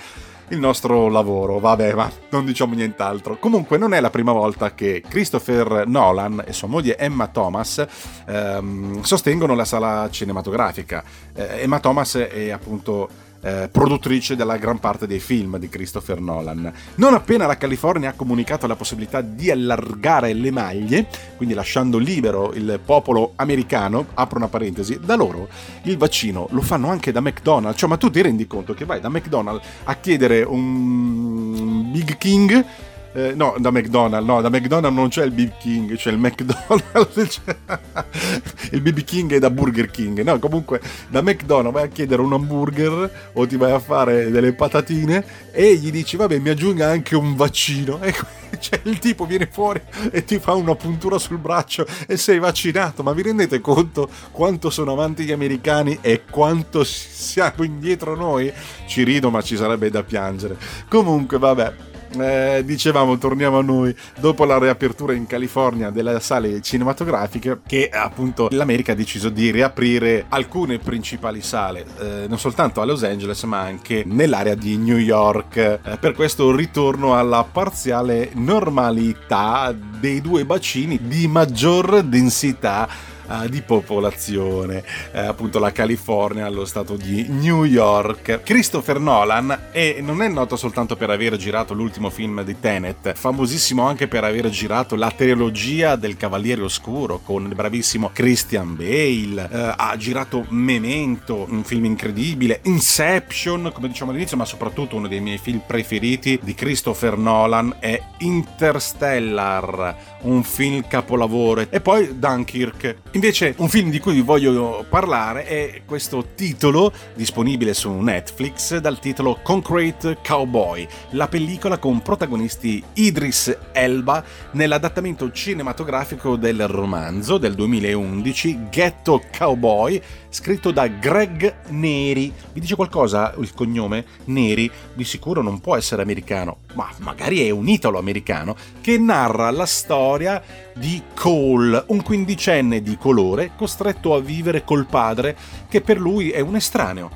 il 0.50 0.60
nostro 0.60 1.10
lavoro. 1.10 1.60
Vabbè, 1.60 1.94
ma 1.94 2.12
non 2.30 2.46
diciamo 2.46 2.74
nient'altro. 2.74 3.38
Comunque, 3.38 3.78
non 3.78 3.94
è 3.94 4.00
la 4.00 4.10
prima 4.10 4.32
volta 4.32 4.74
che 4.74 5.04
Christopher 5.08 5.84
Nolan 5.88 6.44
e 6.46 6.54
sua 6.54 6.68
moglie 6.68 6.98
Emma 6.98 7.28
Thomas 7.28 7.86
ehm, 8.28 9.02
sostengono 9.02 9.56
la 9.56 9.66
sala 9.66 10.08
cinematografica. 10.10 11.04
Eh, 11.34 11.62
Emma 11.62 11.80
Thomas 11.80 12.16
è 12.16 12.50
appunto 12.50 13.28
eh, 13.42 13.70
produttrice 13.72 14.36
della 14.36 14.58
gran 14.58 14.80
parte 14.80 15.08
dei 15.08 15.20
film 15.20 15.58
di 15.58 15.70
Christopher 15.70 16.20
Nolan. 16.20 16.72
Non 16.96 17.14
appena 17.14 17.46
la 17.46 17.58
California 17.58 18.10
ha 18.10 18.14
comunicato 18.14 18.68
la 18.68 18.76
possibilità 18.76 19.22
di 19.22 19.50
allargare 19.50 20.34
le 20.34 20.52
maglie, 20.52 21.08
quindi 21.38 21.54
lasciando 21.54 21.98
libero 21.98 22.54
il 22.54 22.80
popolo 22.84 23.34
americano, 23.36 24.08
apro 24.14 24.38
una 24.38 24.48
parentesi, 24.48 25.00
da 25.04 25.16
loro 25.16 25.48
il 25.84 25.98
vaccino 25.98 26.48
lo 26.52 26.62
fanno 26.62 26.90
anche 26.90 27.12
da 27.12 27.22
McDonald's, 27.22 27.80
cioè 27.80 27.90
ma 27.90 27.98
tu 27.98 28.10
ti 28.10 28.22
rendi 28.22 28.48
conto 28.48 28.74
che 28.74 28.86
vai 28.86 29.00
da 29.00 29.10
McDonald's 29.10 29.66
a 29.86 29.96
chiedere 29.96 30.44
un 30.44 31.92
Big 31.92 32.18
King 32.18 32.66
eh, 33.14 33.34
no, 33.34 33.56
da 33.58 33.72
McDonald's, 33.72 34.28
no, 34.28 34.42
da 34.42 34.50
McDonald's 34.50 34.96
non 34.96 35.10
c'è 35.10 35.24
il 35.24 35.32
BB 35.32 35.52
King, 35.60 35.96
c'è 35.96 36.12
il 36.12 36.18
McDonald's, 36.18 37.42
il 38.72 38.82
BB 38.82 39.04
King 39.04 39.34
è 39.34 39.40
da 39.40 39.50
Burger 39.50 39.90
King, 39.90 40.22
no, 40.22 40.38
comunque 40.40 40.80
da 41.08 41.22
McDonald's 41.22 41.74
vai 41.74 41.84
a 41.86 41.88
chiedere 41.88 42.22
un 42.22 42.34
hamburger 42.34 43.32
o 43.34 43.48
ti 43.48 43.58
vai 43.58 43.72
a 43.72 43.80
fare 43.80 44.30
delle 44.30 44.54
patatine 44.54 45.24
e 45.52 45.76
gli 45.76 45.92
dici, 45.92 46.18
vabbè, 46.18 46.38
mi 46.40 46.50
aggiunga 46.50 46.88
anche 46.88 47.16
un 47.16 47.36
vaccino, 47.36 48.00
e 48.02 48.14
cioè 48.60 48.80
il 48.84 49.00
tipo 49.00 49.26
viene 49.26 49.48
fuori 49.52 49.82
e 50.12 50.24
ti 50.24 50.40
fa 50.40 50.54
una 50.54 50.76
puntura 50.76 51.18
sul 51.18 51.38
braccio 51.38 51.86
e 52.08 52.18
sei 52.18 52.40
vaccinato, 52.40 53.04
ma 53.04 53.14
vi 53.14 53.24
rendete 53.24 53.60
conto 53.60 54.10
quanto 54.32 54.70
sono 54.70 54.92
avanti 54.92 55.24
gli 55.24 55.32
americani 55.32 55.98
e 56.02 56.24
quanto 56.30 56.84
siamo 56.84 57.64
indietro 57.64 58.16
noi? 58.16 58.52
Ci 58.88 59.04
rido, 59.04 59.30
ma 59.30 59.42
ci 59.42 59.56
sarebbe 59.56 59.90
da 59.90 60.04
piangere. 60.04 60.58
Comunque, 60.88 61.38
vabbè, 61.38 61.74
eh, 62.18 62.64
dicevamo, 62.66 63.18
torniamo 63.18 63.60
a 63.60 63.62
noi 63.62 63.96
dopo 64.20 64.46
la 64.46 64.58
riapertura 64.58 65.14
in 65.14 65.28
California 65.28 65.90
delle 65.90 66.20
sale 66.20 66.62
cinematografiche, 66.62 67.60
che 67.66 67.90
appunto 67.92 68.48
l'America 68.52 68.94
ha 68.94 68.96
deciso 68.96 69.30
di 69.30 69.52
riaprire 69.52 70.26
alcune 70.30 70.80
principali 70.80 71.42
sale, 71.42 71.86
eh, 72.00 72.26
non 72.28 72.40
soltanto 72.40 72.82
a 72.82 72.86
Los 72.86 73.04
Angeles, 73.04 73.44
ma 73.44 73.60
anche 73.60 74.04
nell'area 74.06 74.56
di 74.56 74.78
New 74.78 74.98
York. 74.98 75.58
Eh, 75.58 75.98
per 76.00 76.14
questo 76.14 76.56
ritorno 76.56 77.18
alla 77.18 77.44
parziale 77.50 78.32
normalità 78.34 79.74
dei 80.00 80.22
due 80.22 80.46
bacini 80.46 81.00
di 81.02 81.28
maggior 81.28 82.04
densità 82.04 82.88
uh, 83.30 83.48
di 83.48 83.62
popolazione, 83.62 84.84
eh, 85.12 85.20
appunto 85.20 85.60
la 85.60 85.72
California, 85.72 86.50
lo 86.50 86.66
stato 86.66 86.96
di 86.96 87.28
New 87.30 87.64
York. 87.64 88.42
Christopher 88.44 89.00
Nolan 89.00 89.68
è, 89.72 89.98
non 90.02 90.22
è 90.22 90.28
noto 90.28 90.56
soltanto 90.56 90.96
per 90.96 91.10
aver 91.10 91.38
girato 91.38 91.74
l'ultimo 91.74 92.10
film 92.10 92.44
di 92.44 92.60
Tenet, 92.60 93.14
famosissimo 93.14 93.88
anche 93.88 94.08
per 94.08 94.24
aver 94.24 94.50
girato 94.50 94.96
la 94.96 95.12
trilogia 95.12 95.96
del 95.96 96.18
Cavaliere 96.18 96.62
Oscuro 96.62 97.20
con 97.24 97.46
il 97.46 97.56
bravissimo 97.56 98.10
Christian 98.12 98.76
Bale, 98.76 99.50
eh, 99.52 99.74
ha 99.78 99.96
girato 99.98 100.46
Memento, 100.50 101.46
un 101.50 101.64
film 101.64 101.86
incredibile, 101.86 102.62
Inception, 102.64 103.72
come 103.74 103.88
diciamo 103.88 104.12
all'inizio, 104.12 104.38
ma 104.38 104.46
soprattutto 104.46 104.96
uno 104.96 105.08
dei 105.08 105.20
miei 105.20 105.38
film 105.38 105.62
preferiti 105.66 106.40
di 106.42 106.54
Christopher 106.54 107.18
Nolan 107.18 107.76
è 107.80 108.02
Interstellar, 108.20 109.96
un 110.22 110.44
film 110.44 110.88
capolavoro, 110.88 111.66
e 111.70 111.80
poi 111.82 112.18
Dunkirk. 112.18 112.96
Invece 113.20 113.54
un 113.58 113.68
film 113.68 113.90
di 113.90 114.00
cui 114.00 114.14
vi 114.14 114.22
voglio 114.22 114.86
parlare 114.88 115.44
è 115.44 115.82
questo 115.84 116.28
titolo 116.36 116.90
disponibile 117.16 117.74
su 117.74 117.92
Netflix 117.92 118.78
dal 118.78 118.98
titolo 119.00 119.40
Concrete 119.44 120.20
Cowboy, 120.26 120.88
la 121.10 121.28
pellicola 121.28 121.80
con 121.80 122.02
protagonisti 122.02 122.82
Idris 122.94 123.58
Elba 123.74 124.24
nell'adattamento 124.52 125.34
cinematografico 125.34 126.38
del 126.38 126.66
romanzo 126.70 127.38
del 127.38 127.56
2011 127.56 128.70
Ghetto 128.70 129.22
Cowboy 129.38 130.02
scritto 130.30 130.72
da 130.72 130.88
Greg 130.88 131.56
Neri. 131.70 132.32
Vi 132.54 132.60
dice 132.62 132.76
qualcosa 132.76 133.34
il 133.38 133.54
cognome? 133.54 134.06
Neri 134.26 134.72
di 134.94 135.04
sicuro 135.04 135.42
non 135.42 135.60
può 135.60 135.76
essere 135.76 136.04
americano, 136.04 136.60
ma 136.76 136.90
magari 137.00 137.46
è 137.46 137.50
un 137.50 137.68
italo-americano 137.68 138.56
che 138.80 138.98
narra 138.98 139.50
la 139.52 139.66
storia 139.66 140.42
di 140.76 141.02
Cole, 141.14 141.84
un 141.88 142.02
quindicenne 142.02 142.82
di 142.82 142.96
colore 143.10 143.54
costretto 143.56 144.14
a 144.14 144.20
vivere 144.20 144.64
col 144.64 144.86
padre 144.86 145.36
che 145.68 145.82
per 145.82 146.00
lui 146.00 146.30
è 146.30 146.42
un 146.42 146.56
estraneo. 146.56 147.10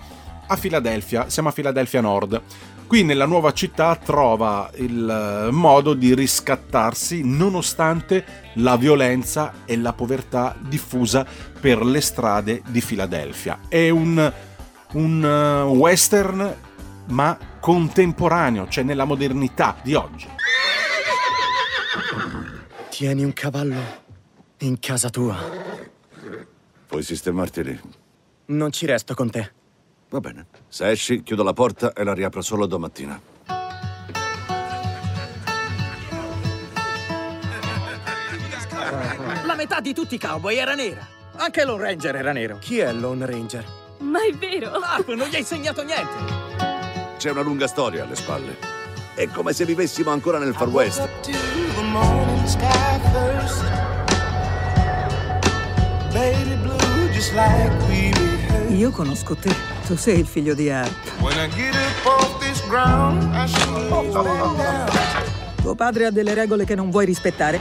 A 0.47 0.55
Filadelfia, 0.55 1.29
siamo 1.29 1.49
a 1.49 1.51
Filadelfia 1.51 2.01
Nord. 2.01 2.41
Qui 2.87 3.03
nella 3.03 3.27
nuova 3.27 3.53
città 3.53 3.95
trova 3.95 4.71
il 4.77 5.49
modo 5.51 5.93
di 5.93 6.15
riscattarsi 6.15 7.21
nonostante 7.23 8.25
la 8.55 8.75
violenza 8.75 9.53
e 9.65 9.77
la 9.77 9.93
povertà 9.93 10.55
diffusa 10.59 11.25
per 11.59 11.83
le 11.83 12.01
strade 12.01 12.63
di 12.67 12.81
Filadelfia. 12.81 13.59
È 13.67 13.89
un, 13.89 14.33
un 14.93 15.23
uh, 15.23 15.75
western 15.75 16.55
ma 17.09 17.37
contemporaneo, 17.59 18.67
cioè 18.67 18.83
nella 18.83 19.05
modernità 19.05 19.75
di 19.83 19.93
oggi. 19.93 20.27
Tieni 22.89 23.23
un 23.23 23.33
cavallo 23.33 24.02
in 24.66 24.80
casa 24.80 25.09
tua. 25.09 25.38
Puoi 26.88 27.03
sistemarti 27.03 27.64
lì. 27.64 27.80
Non 28.45 28.72
ci 28.72 28.86
resto 28.86 29.14
con 29.14 29.30
te. 29.30 29.51
Va 30.09 30.20
bene. 30.20 30.45
Se 30.68 30.89
esci, 30.89 31.24
chiudo 31.24 31.43
la 31.43 31.53
porta 31.53 31.93
e 31.93 32.03
la 32.03 32.14
riapro 32.14 32.41
solo 32.41 32.66
domattina. 32.66 33.20
La 39.45 39.55
metà 39.55 39.80
di 39.80 39.93
tutti 39.93 40.16
i 40.16 40.20
cowboy 40.20 40.57
era 40.57 40.76
nera. 40.76 41.07
Anche 41.36 41.66
Lone 41.66 41.84
Ranger 41.84 42.16
era 42.16 42.32
nero. 42.32 42.57
Chi 42.59 42.80
è 42.80 42.91
Lone 42.93 43.26
Ranger? 43.26 43.66
Ma 43.99 44.20
è 44.24 44.34
vero? 44.34 44.80
Marp 44.80 45.14
non 45.14 45.28
gli 45.28 45.36
ha 45.36 45.39
insegnato 45.39 45.84
niente. 45.84 46.14
C'è 47.18 47.32
una 47.32 47.41
lunga 47.41 47.68
storia 47.68 48.03
alle 48.03 48.16
spalle. 48.16 48.57
È 49.16 49.28
come 49.28 49.53
se 49.53 49.66
vivessimo 49.66 50.11
ancora 50.11 50.38
nel 50.38 50.53
Far 50.53 50.70
West. 50.70 51.09
Io 58.70 58.91
conosco 58.91 59.36
te. 59.36 59.51
Tu 59.88 59.95
sei 59.95 60.20
il 60.20 60.28
figlio 60.28 60.53
di 60.53 60.70
Harp. 60.70 61.20
Tuo 65.55 65.74
padre 65.74 66.05
ha 66.05 66.11
delle 66.11 66.36
regole 66.36 66.66
che 66.66 66.76
non 66.76 66.91
vuoi 66.91 67.05
rispettare. 67.05 67.59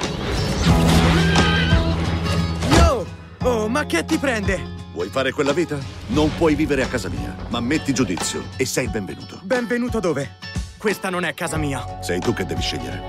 No! 2.76 3.06
Oh, 3.42 3.68
ma 3.68 3.86
che 3.86 4.04
ti 4.04 4.18
prende? 4.18 4.60
Vuoi 4.92 5.08
fare 5.08 5.32
quella 5.32 5.54
vita? 5.54 5.78
Non 6.08 6.30
puoi 6.36 6.54
vivere 6.54 6.82
a 6.82 6.88
casa 6.88 7.08
mia, 7.08 7.34
ma 7.48 7.60
metti 7.60 7.94
giudizio 7.94 8.42
e 8.58 8.66
sei 8.66 8.88
benvenuto. 8.88 9.40
Benvenuto 9.42 9.98
dove? 9.98 10.36
Questa 10.76 11.08
non 11.08 11.24
è 11.24 11.32
casa 11.32 11.56
mia. 11.56 11.82
Sei 12.02 12.20
tu 12.20 12.34
che 12.34 12.44
devi 12.44 12.60
scegliere. 12.60 13.00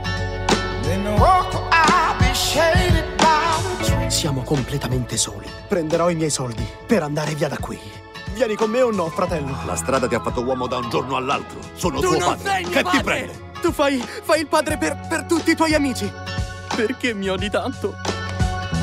Siamo 4.13 4.43
completamente 4.43 5.17
soli. 5.17 5.49
Prenderò 5.67 6.07
i 6.07 6.15
miei 6.15 6.29
soldi 6.29 6.63
per 6.85 7.01
andare 7.01 7.33
via 7.33 7.47
da 7.49 7.57
qui. 7.57 7.79
Vieni 8.35 8.53
con 8.53 8.69
me 8.69 8.79
o 8.81 8.91
no, 8.91 9.09
fratello? 9.09 9.57
La 9.65 9.75
strada 9.75 10.07
ti 10.07 10.13
ha 10.13 10.21
fatto 10.21 10.41
uomo 10.43 10.67
da 10.67 10.77
un 10.77 10.87
giorno 10.87 11.15
all'altro. 11.17 11.59
Sono 11.73 11.99
tu 11.99 12.09
tuo 12.09 12.19
non 12.19 12.29
padre. 12.29 12.51
sei 12.51 12.63
mio 12.63 12.69
che 12.71 12.81
padre! 12.83 12.97
ti 12.97 13.03
prende? 13.03 13.39
Tu 13.59 13.71
fai, 13.71 13.97
fai 14.21 14.39
il 14.41 14.47
padre 14.47 14.77
per, 14.77 15.07
per 15.09 15.23
tutti 15.23 15.49
i 15.51 15.55
tuoi 15.55 15.73
amici. 15.73 16.09
Perché 16.75 17.13
mi 17.15 17.27
odi 17.27 17.49
tanto? 17.49 17.95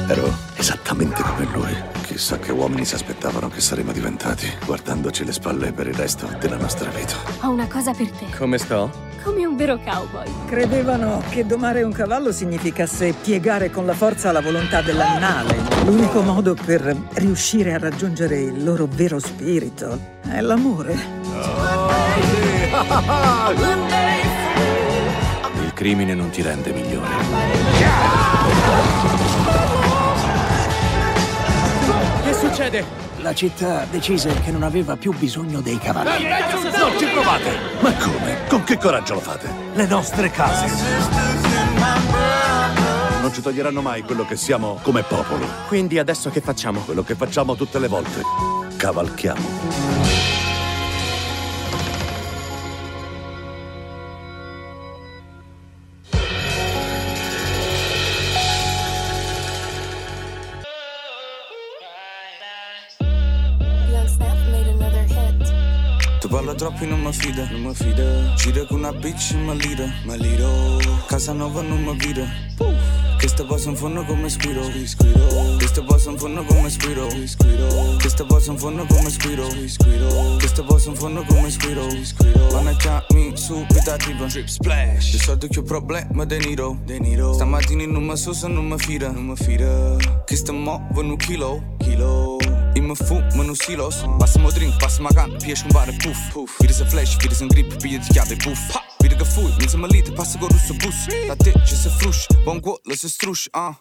Ero 0.09 0.37
esattamente 0.57 1.22
come 1.22 1.49
lui. 1.53 1.99
Chissà 2.11 2.41
che 2.41 2.51
uomini 2.51 2.85
si 2.85 2.97
aspettavano 2.97 3.49
che 3.49 3.61
saremmo 3.61 3.93
diventati, 3.93 4.53
guardandoci 4.67 5.25
le 5.25 5.31
spalle 5.31 5.71
per 5.73 5.87
il 5.87 5.95
resto 5.95 6.29
della 6.41 6.57
nostra 6.57 6.91
vita. 6.91 7.15
Ho 7.43 7.51
una 7.51 7.69
cosa 7.69 7.93
per 7.93 8.11
te, 8.11 8.27
Come 8.37 8.59
sto? 8.59 8.91
come 9.23 9.47
un 9.47 9.55
vero 9.55 9.79
cowboy. 9.79 10.27
Credevano 10.47 11.23
che 11.29 11.47
domare 11.47 11.85
un 11.85 11.93
cavallo 11.93 12.33
significasse 12.33 13.13
piegare 13.13 13.71
con 13.71 13.87
la 13.87 13.93
forza 13.95 14.33
la 14.33 14.41
volontà 14.41 14.81
dell'animale. 14.83 15.57
L'unico 15.85 16.21
modo 16.23 16.55
per 16.55 16.97
riuscire 17.15 17.75
a 17.75 17.79
raggiungere 17.79 18.41
il 18.41 18.65
loro 18.65 18.89
vero 18.91 19.21
spirito 19.21 19.97
è 20.29 20.41
l'amore. 20.41 20.95
Il 25.63 25.73
crimine 25.75 26.15
non 26.15 26.31
ti 26.31 26.43
rende 26.43 26.73
migliore. 26.73 27.09
Succede? 32.51 32.84
La 33.18 33.34
città 33.34 33.86
decise 33.90 34.32
che 34.42 34.51
non 34.51 34.62
aveva 34.62 34.96
più 34.96 35.12
bisogno 35.16 35.61
dei 35.61 35.78
cavalli. 35.78 36.24
Non 36.24 36.98
ci 36.98 37.07
provate! 37.07 37.51
Ma 37.80 37.92
come? 37.94 38.38
Con 38.48 38.64
che 38.64 38.76
coraggio 38.76 39.14
lo 39.14 39.20
fate? 39.20 39.48
Le 39.74 39.86
nostre 39.86 40.30
case. 40.30 40.66
Non 43.20 43.32
ci 43.32 43.42
toglieranno 43.42 43.82
mai 43.82 44.03
quello 44.03 44.24
che 44.24 44.36
siamo 44.36 44.78
come 44.82 45.03
popolo. 45.03 45.46
Quindi 45.68 45.98
adesso 45.98 46.30
che 46.30 46.40
facciamo? 46.40 46.80
Quello 46.80 47.03
che 47.03 47.14
facciamo 47.14 47.55
tutte 47.55 47.78
le 47.78 47.88
volte. 47.88 48.22
Cavalchiamo. 48.76 50.30
E 66.63 66.87
non 66.87 67.01
mi 67.01 67.13
fida, 67.13 67.49
non 67.51 67.63
mi 67.63 67.75
fida. 67.75 68.35
Giro 68.37 68.67
con 68.67 68.79
una 68.79 68.93
bitch 68.93 69.31
in 69.31 69.45
malira, 69.45 69.87
maliro 70.05 70.77
Casa 71.07 71.33
nuova 71.33 71.63
non 71.63 71.83
mi 71.83 71.97
vira. 71.97 72.27
Questa 73.17 73.45
passa 73.45 73.69
in 73.69 73.77
fondo 73.77 74.03
come 74.05 74.31
squiro 74.31 74.63
Questa 75.59 75.83
passa 75.83 76.11
in 76.11 76.17
fondo 76.17 76.43
come 76.43 76.71
squiro 76.71 77.07
Questa 77.99 78.25
passa 78.25 78.51
in 78.51 78.59
fondo 78.59 78.87
come 78.87 79.11
squiro 79.11 79.47
Questa 80.39 80.63
passa 80.63 80.89
in 80.89 80.97
fondo 80.97 81.23
come 81.25 81.51
squiro 81.51 81.87
Managgiami 82.53 83.37
subito 83.37 83.91
arriva 83.91 84.25
Drip 84.25 84.47
splash. 84.47 85.11
Di 85.11 85.19
solito 85.19 85.49
che 85.49 85.59
ho 85.59 85.63
problema 85.63 86.25
De 86.25 86.39
Niro. 86.39 86.79
Stamattina 87.35 87.85
non 87.85 88.05
mi 88.05 88.17
so 88.17 88.33
se 88.33 88.49
non 88.49 88.67
mi 88.67 88.79
fida 88.79 89.11
Non 89.11 89.27
mi 89.27 89.37
fida 89.37 89.97
Che 90.25 90.37
sta 90.37 90.53
muovono 90.53 91.11
un 91.11 91.17
chilo? 91.17 91.77
Chilo 91.79 92.39
I 92.77 92.83
më 92.85 92.97
fu, 93.01 93.18
më 93.37 93.47
në 93.49 93.57
silos. 93.62 94.03
Pas 94.21 94.37
më 94.39 94.53
drink, 94.57 94.79
pas 94.83 95.01
më 95.03 95.14
kanë, 95.18 95.41
pjesh 95.45 95.64
më 95.66 95.75
bare 95.77 95.97
puf 96.03 96.21
puf. 96.35 96.59
Vire 96.61 96.77
se 96.77 96.87
flesh, 96.91 97.16
vire 97.23 97.35
se 97.35 97.49
ngrip, 97.49 97.75
pije 97.83 98.03
të 98.05 98.16
kjave 98.16 98.39
puf 98.45 98.62
Vire 99.01 99.16
ka 99.16 99.25
fuj, 99.25 99.55
një 99.62 99.71
se 99.73 99.79
më 99.81 99.89
lite, 99.95 100.12
pas 100.16 100.29
se 100.29 100.39
go 100.39 100.51
rusë 100.51 100.77
bus 100.83 100.99
Ta 101.29 101.37
ti 101.41 101.55
që 101.57 101.77
se 101.83 101.93
frush, 102.01 102.27
bon 102.45 102.61
guollë 102.61 102.99
se 103.01 103.09
strush, 103.09 103.49
ah 103.57 103.73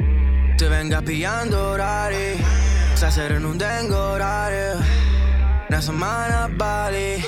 Te 0.57 0.69
venga 0.71 1.01
pillando 1.03 1.59
orari 1.73 2.39
Stasera 2.95 3.39
non 3.39 3.59
tengo 3.59 3.99
orario 4.15 4.79
Una 5.69 5.81
semana 5.81 6.45
a 6.45 6.47
Bali. 6.47 7.21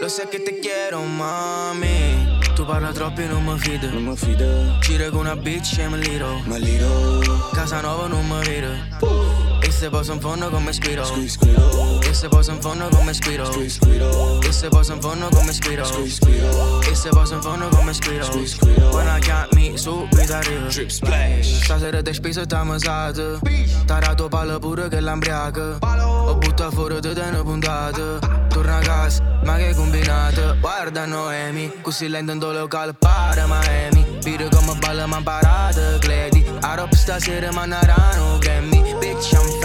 Lo 0.00 0.08
sé 0.08 0.26
che 0.30 0.38
te 0.38 0.58
quiero, 0.60 1.02
mami. 1.02 2.40
Tu 2.54 2.64
parla 2.64 2.90
troppo 2.90 3.20
e 3.20 3.26
non 3.26 3.44
mi 3.44 3.58
fido 3.58 3.90
Non 3.90 4.04
mi 4.04 4.16
fido 4.16 4.78
Giro 4.80 5.10
con 5.10 5.20
una 5.20 5.36
bitch 5.36 5.78
e 5.78 5.88
mi 5.88 5.98
liro. 5.98 6.40
Ma 6.46 6.56
liro. 6.56 7.20
Casa 7.52 7.82
nuova 7.82 8.06
non 8.06 8.26
mi 8.26 8.42
vedo 8.46 8.72
E 8.72 9.51
se 9.82 9.90
posso 9.90 10.12
in 10.12 10.20
fondo 10.20 10.48
come 10.48 10.72
squiro 10.72 11.04
Squid, 11.04 11.28
squiro 11.28 12.00
E 12.02 12.14
se 12.14 12.28
posso 12.28 12.52
in 12.52 12.60
fondo 12.60 12.88
come 12.90 13.12
squiro 13.12 13.44
Squid, 13.46 13.68
squiro 13.68 14.40
E 14.40 14.52
se 14.52 14.68
posso 14.68 14.92
in 14.92 15.00
fondo 15.00 15.28
come 15.30 15.52
squiro 15.52 15.84
Squid, 15.84 16.06
squiro 16.06 16.80
E 16.82 16.94
se 16.94 17.08
posso 17.08 17.34
in 17.34 17.42
fondo 17.42 17.68
come 17.68 17.92
squiro 17.92 18.22
Squid, 18.22 18.46
squiro 18.46 18.94
When 18.94 19.08
I 19.08 19.18
can't 19.18 19.52
meet, 19.54 19.74
subito 19.78 20.34
arrivo 20.34 20.68
Drip 20.68 20.88
splash. 20.88 21.64
Stasera 21.64 22.00
te 22.00 22.14
speso 22.14 22.44
sta 22.44 22.62
mesato 22.62 23.40
T'ha 23.84 23.98
dato 23.98 24.28
palla 24.28 24.60
pure 24.60 24.88
che 24.88 25.00
l'ambriaca. 25.00 25.78
Ho 25.80 26.36
buttato 26.36 26.70
fuori 26.70 27.00
te 27.00 27.12
te 27.12 27.30
ne 27.30 27.42
puntate 27.42 28.20
Torna 28.50 28.76
a 28.76 28.80
casa, 28.80 29.40
ma 29.42 29.56
che 29.56 29.74
combinato 29.74 30.58
Guarda 30.60 31.06
Noemi, 31.06 31.80
così 31.80 32.06
lento 32.06 32.30
in 32.30 32.38
tuo 32.38 32.52
locale 32.52 32.94
para 32.94 33.46
Miami 33.48 34.18
Vire 34.22 34.48
come 34.48 34.76
balla 34.78 35.06
ma 35.06 35.20
parate 35.20 35.96
Gledi 35.98 36.44
Arop 36.60 36.94
stasera 36.94 37.50
ma 37.50 37.64
narano 37.64 38.38
Grammy. 38.38 38.94
Bitch 39.00 39.32
I'm 39.32 39.40
Fendi 39.40 39.61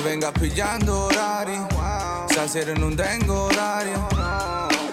Te 0.00 0.08
venga 0.08 0.32
pigliando 0.32 0.96
orari 0.96 1.60
Stasera 2.30 2.72
non 2.72 2.94
tengo 2.94 3.42
orario 3.42 4.06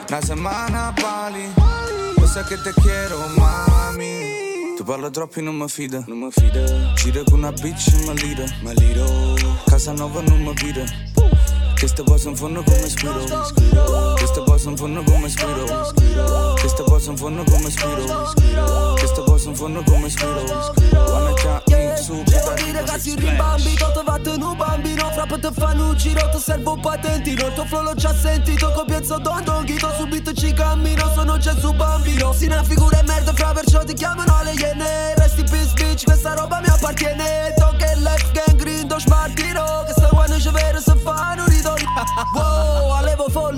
Una 0.09 0.21
semana 0.21 0.87
a 0.87 0.91
Bali 0.91 1.53
Lo 2.17 2.27
sai 2.27 2.43
che 2.43 2.59
te 2.61 2.73
quiero, 2.73 3.17
mami. 3.37 4.73
Tu 4.75 4.83
parlo 4.83 5.09
troppo 5.09 5.39
e 5.39 5.43
non 5.43 5.55
mi 5.55 5.69
fida 5.69 6.03
Non 6.07 6.17
mi 6.17 6.29
fida 6.29 6.93
Giro 6.95 7.23
con 7.23 7.37
una 7.37 7.53
bitch 7.53 7.87
in 7.93 8.05
malira 8.05 8.43
Maliro 8.63 9.35
Casa 9.65 9.93
nuova 9.93 10.21
non 10.23 10.41
mi 10.41 10.53
vira 10.55 10.83
Questa 11.78 12.01
passa 12.01 12.30
in 12.30 12.36
fondo 12.36 12.63
come 12.63 12.89
squiro 12.89 13.19
Questa 14.15 14.41
passa 14.41 14.69
in 14.69 14.78
fondo 14.78 15.03
come 15.03 15.30
squiro 15.30 15.63
Questa 16.59 16.84
passa 16.84 17.11
in 17.11 17.17
fondo 17.17 17.43
come 17.43 17.69
squiro 17.69 18.93
Questa 18.93 19.21
passa 19.21 19.49
in 19.49 19.55
fondo 19.55 19.84
come 19.84 20.09
squiro 20.09 20.43
Managgiami 20.91 21.97
subito 21.97 22.32
Devo 22.32 22.53
dire 22.53 22.84
che 22.84 22.99
si 22.99 23.15
rimbambito 23.15 23.91
Ti 23.91 24.01
va 24.03 24.19
un 24.47 24.57
bambino 24.57 25.11
Frappo 25.11 25.39
te 25.39 25.51
fanno 25.51 25.89
un 25.89 25.95
giro 25.97 26.30
Ti 26.30 26.39
servo 26.39 26.73
un 26.73 26.80
patentino 26.80 27.47
Il 27.47 27.53
tuo 27.53 27.65
flow 27.65 27.84
l'ho 27.84 27.93
già 27.93 28.13
sentito 28.15 28.71
Copienzo 28.71 29.19
don 29.19 29.43
don 29.43 29.63
Ghito 29.65 29.91
Subito 29.97 30.34
ci 30.34 30.53
cammino 30.53 31.11
Sono 31.13 31.39
su 31.39 31.73
bambino 31.73 32.34
Si 32.34 32.45
una 32.45 32.63
figura 32.63 32.99
e 32.99 33.03
merda 33.03 33.34
Fra 33.34 33.51
perciò 33.53 33.66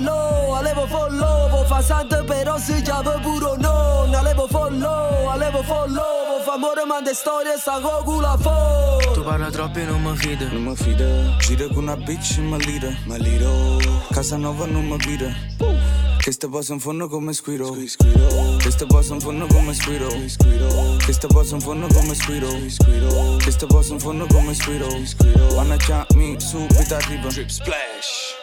follow 0.00 0.54
Alevo 0.54 0.86
follow 0.86 1.48
Vo 1.50 1.64
fa 1.64 1.82
santo 1.82 2.24
però 2.24 2.58
si 2.58 2.80
chiama 2.82 3.18
puro 3.20 3.56
non. 3.56 4.14
Alevo 4.14 4.46
follow 4.48 5.28
Alevo 5.28 5.62
follow 5.62 6.26
Vo 6.28 6.42
fa 6.42 6.54
amore 6.54 6.84
manda 6.84 7.12
storie 7.12 7.56
Sta 7.58 7.80
culo 7.80 8.36
fo. 8.38 9.12
Tu 9.12 9.22
parla 9.22 9.50
troppo 9.50 9.78
e 9.78 9.84
non 9.84 10.02
mi 10.02 10.16
fido 10.16 10.46
Non 10.50 10.62
mi 10.62 10.76
fida 10.76 11.36
Giro 11.38 11.68
con 11.68 11.84
una 11.84 11.96
bitch 11.96 12.36
in 12.38 12.46
malira. 12.46 12.90
Maliro 13.04 13.78
Casa 14.10 14.36
nuova 14.36 14.66
non 14.66 14.86
mi 14.86 14.96
vira 14.96 15.32
Questa 16.22 16.48
passa 16.48 16.74
in 16.74 16.80
fondo 16.80 17.08
come 17.08 17.32
squiro. 17.32 17.70
Questa 17.70 18.84
passa 18.86 19.14
in 19.14 19.20
fondo 19.20 19.46
come 19.46 19.72
squiro. 19.72 20.08
Questa 21.02 21.26
passa 21.26 21.54
in 21.54 21.60
fondo 21.60 21.86
come 21.86 22.14
squiro. 22.14 22.48
Questa 23.42 23.66
passa 23.66 23.94
in 23.94 24.00
fondo 24.00 24.26
come 24.26 24.54
squiro. 24.54 24.86
Managgiami 25.54 26.38
subito 26.38 26.94
arriva 26.94 27.28
Drip 27.28 27.48
splash 27.48 28.39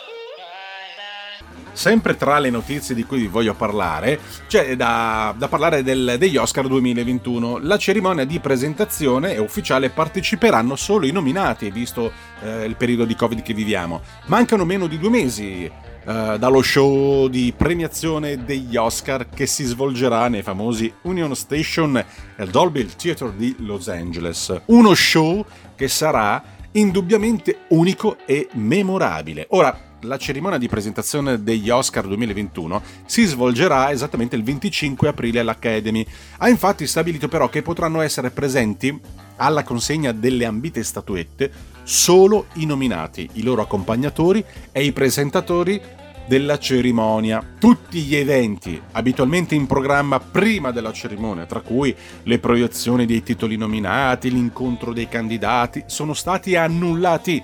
Sempre 1.78 2.18
tra 2.18 2.40
le 2.40 2.50
notizie 2.50 2.96
di 2.96 3.04
cui 3.04 3.20
vi 3.20 3.28
voglio 3.28 3.54
parlare, 3.54 4.20
c'è 4.48 4.76
da, 4.76 5.32
da 5.38 5.48
parlare 5.48 5.84
del- 5.84 6.16
degli 6.18 6.36
Oscar 6.36 6.66
2021. 6.66 7.60
La 7.62 7.78
cerimonia 7.78 8.26
di 8.26 8.40
presentazione 8.40 9.36
è 9.36 9.38
ufficiale, 9.38 9.92
parteciperanno 9.92 10.76
solo 10.76 11.06
i 11.06 11.12
nominati, 11.12 11.70
visto 11.70 12.12
eh, 12.42 12.66
il 12.66 12.76
periodo 12.76 13.06
di 13.06 13.14
Covid 13.14 13.44
che 13.44 13.54
viviamo. 13.54 14.02
Mancano 14.26 14.66
meno 14.66 14.88
di 14.88 14.98
due 14.98 15.12
mesi 15.12 15.66
eh, 15.66 15.72
dallo 16.04 16.64
show 16.64 17.28
di 17.28 17.54
premiazione 17.56 18.44
degli 18.44 18.76
Oscar 18.76 19.30
che 19.30 19.46
si 19.46 19.64
svolgerà 19.64 20.30
nei 20.30 20.42
famosi 20.42 20.92
Union 21.04 21.36
Station 21.36 21.96
e 22.36 22.46
Dolby 22.48 22.88
Theatre 22.88 23.36
di 23.36 23.56
Los 23.60 23.88
Angeles. 23.88 24.62
Uno 24.66 24.96
show 24.96 25.46
che 25.76 25.88
sarà 25.88 26.42
indubbiamente 26.72 27.66
unico 27.70 28.18
e 28.26 28.48
memorabile. 28.54 29.46
Ora, 29.52 29.87
la 30.02 30.18
cerimonia 30.18 30.58
di 30.58 30.68
presentazione 30.68 31.42
degli 31.42 31.70
Oscar 31.70 32.06
2021 32.06 32.82
si 33.06 33.26
svolgerà 33.26 33.92
esattamente 33.92 34.36
il 34.36 34.44
25 34.44 35.08
aprile 35.08 35.40
all'Academy. 35.40 36.06
Ha 36.38 36.50
infatti 36.50 36.86
stabilito 36.86 37.28
però 37.28 37.50
che 37.50 37.62
potranno 37.62 38.02
essere 38.02 38.32
presenti 38.32 38.98
alla 39.38 39.64
consegna 39.64 40.12
delle 40.12 40.46
ambite 40.46 40.84
statuette 40.84 41.52
solo 41.84 42.48
i 42.54 42.66
nominati, 42.66 43.30
i 43.34 43.44
loro 43.44 43.62
accompagnatori 43.62 44.44
e 44.72 44.84
i 44.84 44.92
presentatori 44.92 45.82
della 46.28 46.60
cerimonia. 46.60 47.44
Tutti 47.58 48.02
gli 48.02 48.16
eventi 48.16 48.80
abitualmente 48.92 49.56
in 49.56 49.66
programma 49.66 50.20
prima 50.20 50.72
della 50.72 50.92
cerimonia, 50.92 51.46
tra 51.46 51.62
cui 51.62 51.96
le 52.24 52.40
proiezioni 52.40 53.06
dei 53.06 53.24
titoli 53.24 53.56
nominati, 53.56 54.30
l'incontro 54.30 54.94
dei 54.94 55.08
candidati, 55.08 55.84
sono 55.88 56.14
stati 56.14 56.56
annullati. 56.56 57.42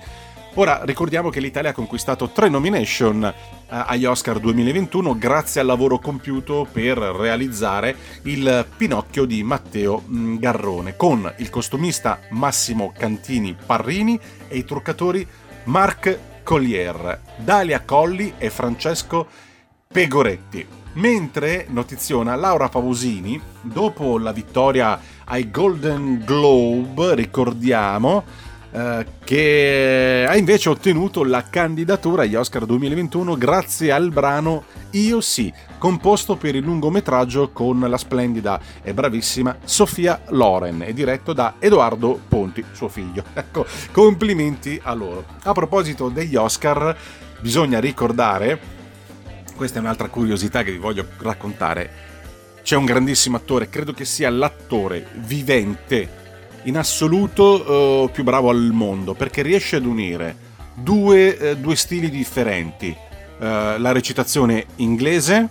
Ora 0.56 0.82
ricordiamo 0.84 1.30
che 1.30 1.40
l'Italia 1.40 1.70
ha 1.70 1.74
conquistato 1.74 2.28
tre 2.28 2.48
nomination 2.48 3.24
eh, 3.24 3.32
agli 3.68 4.04
Oscar 4.04 4.38
2021 4.38 5.18
grazie 5.18 5.60
al 5.60 5.66
lavoro 5.66 5.98
compiuto 5.98 6.64
per 6.70 6.96
realizzare 6.96 7.96
il 8.22 8.64
Pinocchio 8.76 9.24
di 9.24 9.42
Matteo 9.42 10.04
mm, 10.08 10.36
Garrone 10.36 10.94
con 10.94 11.32
il 11.38 11.50
costumista 11.50 12.20
Massimo 12.30 12.92
Cantini 12.96 13.56
Parrini 13.66 14.16
e 14.46 14.58
i 14.58 14.64
truccatori 14.64 15.26
Marc 15.64 16.18
Collier, 16.44 17.20
Dalia 17.38 17.82
Colli 17.82 18.34
e 18.38 18.48
Francesco 18.48 19.26
Pegoretti. 19.88 20.64
Mentre 20.92 21.66
notiziona 21.70 22.36
Laura 22.36 22.68
Pavosini, 22.68 23.40
dopo 23.60 24.18
la 24.18 24.30
vittoria 24.30 25.00
ai 25.24 25.50
Golden 25.50 26.22
Globe, 26.24 27.16
ricordiamo, 27.16 28.22
eh, 28.74 29.06
che 29.22 30.26
ha 30.28 30.36
invece 30.36 30.68
ottenuto 30.68 31.22
la 31.22 31.44
candidatura 31.48 32.22
agli 32.22 32.34
Oscar 32.34 32.66
2021 32.66 33.36
grazie 33.36 33.92
al 33.92 34.10
brano 34.10 34.64
Io 34.90 35.20
sì, 35.20 35.52
composto 35.78 36.34
per 36.34 36.56
il 36.56 36.64
lungometraggio 36.64 37.50
con 37.50 37.78
la 37.78 37.96
splendida 37.96 38.60
e 38.82 38.92
bravissima 38.92 39.58
Sofia 39.62 40.22
Loren 40.30 40.82
e 40.82 40.92
diretto 40.92 41.32
da 41.32 41.54
Edoardo 41.60 42.18
Ponti, 42.26 42.64
suo 42.72 42.88
figlio. 42.88 43.22
Ecco, 43.32 43.64
complimenti 43.92 44.80
a 44.82 44.92
loro. 44.94 45.24
A 45.44 45.52
proposito 45.52 46.08
degli 46.08 46.34
Oscar, 46.34 46.96
bisogna 47.40 47.78
ricordare, 47.78 48.58
questa 49.54 49.78
è 49.78 49.82
un'altra 49.82 50.08
curiosità 50.08 50.64
che 50.64 50.72
vi 50.72 50.78
voglio 50.78 51.06
raccontare, 51.18 51.90
c'è 52.62 52.74
un 52.74 52.86
grandissimo 52.86 53.36
attore, 53.36 53.68
credo 53.68 53.92
che 53.92 54.04
sia 54.04 54.30
l'attore 54.30 55.06
vivente 55.14 56.22
in 56.64 56.76
assoluto 56.76 58.04
uh, 58.04 58.10
più 58.10 58.22
bravo 58.22 58.50
al 58.50 58.70
mondo 58.72 59.14
perché 59.14 59.42
riesce 59.42 59.76
ad 59.76 59.84
unire 59.84 60.36
due, 60.74 61.28
uh, 61.30 61.56
due 61.56 61.76
stili 61.76 62.10
differenti. 62.10 62.94
Uh, 63.36 63.78
la 63.78 63.92
recitazione 63.92 64.66
inglese, 64.76 65.48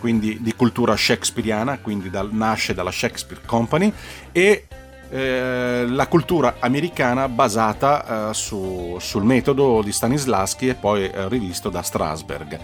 quindi 0.00 0.38
di 0.40 0.54
cultura 0.54 0.96
shakespeariana, 0.96 1.78
quindi 1.78 2.10
dal, 2.10 2.32
nasce 2.32 2.74
dalla 2.74 2.90
Shakespeare 2.90 3.42
Company, 3.44 3.92
e 4.32 4.66
la 5.08 6.08
cultura 6.08 6.56
americana 6.58 7.28
basata 7.28 8.32
su, 8.32 8.96
sul 8.98 9.22
metodo 9.22 9.80
di 9.80 9.92
Stanislaschi 9.92 10.66
e 10.66 10.74
poi 10.74 11.08
rivisto 11.28 11.68
da 11.68 11.80
Strasberg. 11.80 12.58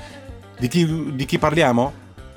Di 0.58 0.66
chi, 0.66 1.14
di 1.14 1.24
chi 1.24 1.38
parliamo? 1.38 1.92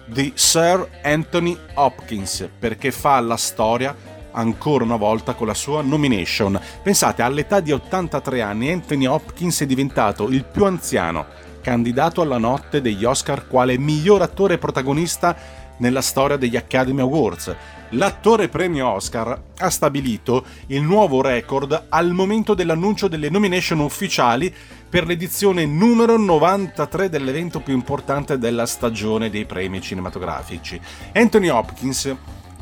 Di 0.06 0.32
Sir 0.36 0.88
Anthony 1.02 1.58
Hopkins, 1.74 2.48
perché 2.60 2.92
fa 2.92 3.20
la 3.20 3.36
storia 3.36 3.96
ancora 4.36 4.84
una 4.84 4.96
volta 4.96 5.34
con 5.34 5.48
la 5.48 5.54
sua 5.54 5.82
nomination. 5.82 6.60
Pensate, 6.84 7.22
all'età 7.22 7.60
di 7.60 7.72
83 7.72 8.42
anni 8.42 8.72
Anthony 8.72 9.06
Hopkins 9.06 9.62
è 9.62 9.66
diventato 9.66 10.30
il 10.30 10.44
più 10.46 10.66
anziano 10.66 11.26
candidato 11.66 12.22
alla 12.22 12.38
notte 12.38 12.80
degli 12.80 13.04
Oscar 13.06 13.48
quale 13.48 13.76
miglior 13.80 14.22
attore 14.22 14.60
protagonista 14.60 15.36
nella 15.78 16.02
storia 16.02 16.38
degli 16.38 16.56
Academy 16.56 17.02
Awards. 17.02 17.56
L'attore 17.90 18.50
premio 18.50 18.88
Oscar 18.88 19.42
ha 19.58 19.70
stabilito 19.70 20.46
il 20.68 20.84
nuovo 20.84 21.22
record 21.22 21.86
al 21.90 22.12
momento 22.12 22.54
dell'annuncio 22.54 23.08
delle 23.08 23.30
nomination 23.30 23.80
ufficiali 23.80 24.54
per 24.88 25.08
l'edizione 25.08 25.66
numero 25.66 26.18
93 26.18 27.10
dell'evento 27.10 27.60
più 27.62 27.74
importante 27.74 28.38
della 28.38 28.68
stagione 28.68 29.30
dei 29.30 29.46
premi 29.46 29.82
cinematografici. 29.82 30.80
Anthony 31.14 31.48
Hopkins 31.48 32.16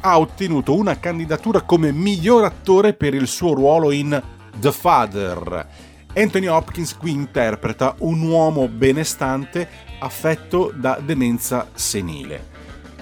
ha 0.06 0.20
ottenuto 0.20 0.76
una 0.76 1.00
candidatura 1.00 1.62
come 1.62 1.94
miglior 1.94 2.44
attore 2.44 2.94
per 2.94 3.14
il 3.14 3.26
suo 3.26 3.54
ruolo 3.54 3.92
in 3.92 4.22
The 4.60 4.72
Father. 4.74 5.68
Anthony 6.14 6.48
Hopkins 6.48 6.98
qui 6.98 7.12
interpreta 7.12 7.96
un 8.00 8.22
uomo 8.22 8.68
benestante 8.68 9.68
affetto 10.00 10.74
da 10.76 11.00
demenza 11.02 11.70
senile. 11.74 12.53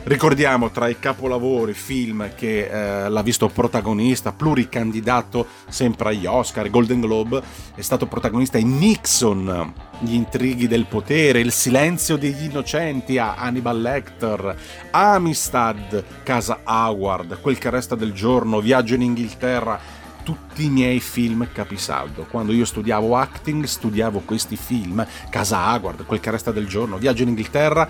Ricordiamo 0.04 0.72
tra 0.72 0.88
i 0.88 0.98
capolavori 0.98 1.74
film 1.74 2.34
che 2.34 2.66
eh, 2.66 3.08
l'ha 3.08 3.22
visto 3.22 3.48
protagonista, 3.50 4.32
pluricandidato 4.32 5.46
sempre 5.70 6.10
agli 6.10 6.26
Oscar, 6.26 6.72
Golden 6.72 7.02
Globe, 7.02 7.40
è 7.76 7.82
stato 7.82 8.08
protagonista 8.08 8.58
in 8.58 8.80
Nixon, 8.80 9.72
Gli 10.00 10.16
intrighi 10.16 10.68
del 10.68 10.88
potere, 10.88 11.40
Il 11.40 11.52
silenzio 11.52 12.18
degli 12.18 12.46
innocenti 12.46 13.20
a 13.20 13.36
Hannibal 13.36 13.80
Lecter, 13.80 14.56
Amistad, 14.90 16.04
Casa 16.24 16.62
Howard, 16.64 17.40
Quel 17.40 17.60
che 17.60 17.70
resta 17.70 17.94
del 17.94 18.12
giorno, 18.12 18.60
Viaggio 18.60 18.96
in 18.96 19.04
Inghilterra, 19.04 19.80
tutti 20.24 20.66
i 20.66 20.70
miei 20.70 21.00
film 21.00 21.48
capisaldo. 21.52 22.26
Quando 22.30 22.54
io 22.54 22.66
studiavo 22.66 23.16
acting, 23.16 23.66
studiavo 23.66 24.22
questi 24.26 24.56
film, 24.56 25.06
Casa 25.30 25.74
Howard, 25.74 26.06
Quel 26.06 26.20
che 26.20 26.32
resta 26.32 26.52
del 26.52 26.68
giorno, 26.68 26.98
Viaggio 26.98 27.22
in 27.22 27.30
Inghilterra, 27.30 27.88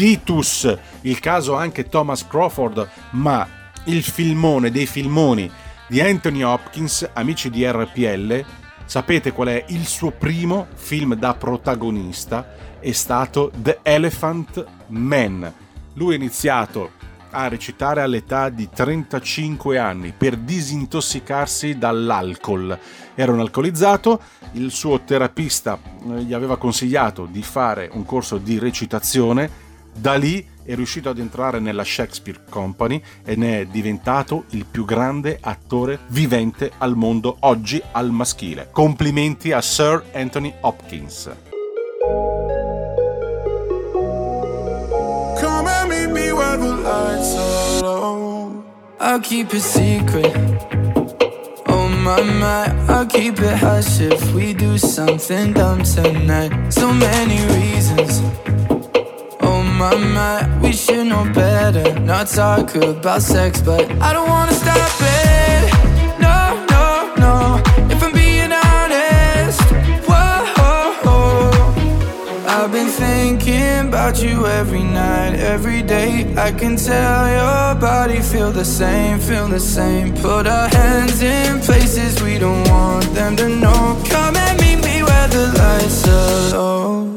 Titus, 0.00 0.78
il 1.02 1.20
caso 1.20 1.54
anche 1.56 1.90
Thomas 1.90 2.26
Crawford, 2.26 2.88
ma 3.10 3.46
il 3.84 4.02
filmone 4.02 4.70
dei 4.70 4.86
filmoni 4.86 5.50
di 5.88 6.00
Anthony 6.00 6.40
Hopkins, 6.40 7.06
amici 7.12 7.50
di 7.50 7.66
RPL, 7.70 8.42
sapete 8.86 9.30
qual 9.32 9.48
è 9.48 9.64
il 9.68 9.84
suo 9.84 10.10
primo 10.10 10.68
film 10.72 11.16
da 11.16 11.34
protagonista? 11.34 12.78
È 12.80 12.92
stato 12.92 13.52
The 13.54 13.80
Elephant 13.82 14.64
Man. 14.86 15.52
Lui 15.92 16.14
ha 16.14 16.16
iniziato 16.16 16.92
a 17.32 17.48
recitare 17.48 18.00
all'età 18.00 18.48
di 18.48 18.70
35 18.70 19.76
anni 19.76 20.14
per 20.16 20.38
disintossicarsi 20.38 21.76
dall'alcol. 21.76 22.78
Era 23.14 23.32
un 23.32 23.40
alcolizzato, 23.40 24.18
il 24.52 24.70
suo 24.70 25.02
terapista 25.02 25.78
eh, 25.78 26.22
gli 26.22 26.32
aveva 26.32 26.56
consigliato 26.56 27.26
di 27.26 27.42
fare 27.42 27.90
un 27.92 28.06
corso 28.06 28.38
di 28.38 28.58
recitazione 28.58 29.68
da 29.92 30.14
lì 30.14 30.46
è 30.62 30.74
riuscito 30.74 31.08
ad 31.08 31.18
entrare 31.18 31.58
nella 31.58 31.82
Shakespeare 31.84 32.40
Company 32.48 33.02
e 33.24 33.34
ne 33.34 33.60
è 33.60 33.66
diventato 33.66 34.44
il 34.50 34.66
più 34.66 34.84
grande 34.84 35.38
attore 35.40 35.98
vivente 36.08 36.70
al 36.78 36.94
mondo 36.96 37.36
oggi 37.40 37.82
al 37.92 38.10
maschile. 38.10 38.68
Complimenti 38.70 39.52
a 39.52 39.60
Sir 39.60 40.04
Anthony 40.12 40.54
Hopkins. 40.60 41.30
Come 45.40 45.68
and 45.68 45.88
meet 45.90 46.10
me 46.10 46.32
where 46.32 46.56
the 46.56 46.68
lights 46.68 47.34
are 47.34 47.80
low. 47.82 48.64
I'll 49.00 49.20
keep 49.20 49.52
it 49.52 49.62
secret. 49.62 50.36
Oh 51.66 51.88
my 51.88 52.22
my, 52.22 52.68
I'll 52.88 53.06
keep 53.06 53.40
it 53.40 53.58
hush 53.58 54.00
if 54.00 54.34
we 54.34 54.52
do 54.52 54.76
something 54.78 55.52
dumb 55.52 55.82
tonight. 55.82 56.70
So 56.70 56.92
many 56.92 57.40
reasons. 57.46 58.22
My 59.62 59.96
mind, 59.96 60.62
we 60.62 60.72
should 60.72 61.06
know 61.06 61.24
better. 61.32 61.98
Not 62.00 62.28
talk 62.28 62.74
about 62.74 63.22
sex, 63.22 63.60
but 63.60 63.90
I 64.00 64.12
don't 64.12 64.28
wanna 64.28 64.52
stop 64.52 64.90
it. 65.00 66.20
No, 66.20 66.64
no, 66.70 67.14
no. 67.24 67.62
If 67.92 68.02
I'm 68.02 68.12
being 68.12 68.52
honest, 68.52 69.60
whoa. 70.08 71.50
I've 72.46 72.72
been 72.72 72.88
thinking 72.88 73.88
about 73.88 74.22
you 74.22 74.46
every 74.46 74.82
night, 74.82 75.34
every 75.36 75.82
day. 75.82 76.34
I 76.36 76.52
can 76.52 76.76
tell 76.76 77.28
your 77.28 77.80
body 77.80 78.20
feel 78.20 78.52
the 78.52 78.64
same, 78.64 79.18
feel 79.18 79.48
the 79.48 79.60
same. 79.60 80.14
Put 80.16 80.46
our 80.46 80.68
hands 80.68 81.22
in 81.22 81.60
places 81.60 82.22
we 82.22 82.38
don't 82.38 82.68
want 82.68 83.04
them 83.14 83.36
to 83.36 83.48
know. 83.48 83.96
Come 84.08 84.36
and 84.36 84.60
meet 84.60 84.84
me 84.84 85.02
where 85.02 85.28
the 85.28 85.46
lights 85.58 86.06
are 86.08 86.58
low. 86.58 87.09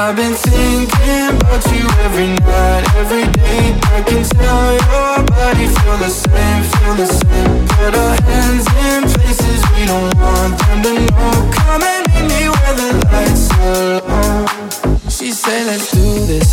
I've 0.00 0.14
been 0.14 0.32
thinking 0.32 1.26
about 1.26 1.66
you 1.74 1.82
every 2.06 2.28
night, 2.28 2.84
every 2.94 3.26
day. 3.32 3.74
I 3.90 4.00
can 4.06 4.22
tell 4.22 4.72
your 4.72 5.26
body 5.26 5.66
feel 5.66 5.96
the 5.98 6.08
same, 6.08 6.62
feel 6.70 6.94
the 6.94 7.06
same. 7.06 7.66
Put 7.66 7.96
our 7.96 8.14
hands 8.22 8.66
in 8.86 9.02
places 9.10 9.60
we 9.74 9.86
don't 9.86 10.14
want 10.16 10.56
them 10.56 10.82
to 10.84 10.94
know. 11.02 11.50
Come 11.52 11.82
and 11.82 12.06
meet 12.14 12.26
me 12.30 12.48
where 12.48 12.74
the 12.78 12.90
lights 13.10 13.50
are 13.58 13.98
low. 14.06 15.00
She 15.10 15.32
say 15.32 15.64
let's 15.64 15.90
do 15.90 16.26
this. 16.26 16.48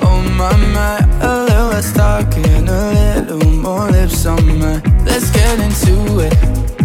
Oh 0.00 0.22
my 0.38 0.54
my, 0.72 0.98
a 1.20 1.42
little 1.46 1.66
less 1.66 1.92
talking, 1.92 2.68
a 2.68 3.26
little 3.26 3.50
more 3.50 3.90
lips 3.90 4.24
on 4.24 4.60
my. 4.60 4.80
Let's 5.04 5.32
get 5.32 5.58
into 5.58 6.20
it. 6.20 6.83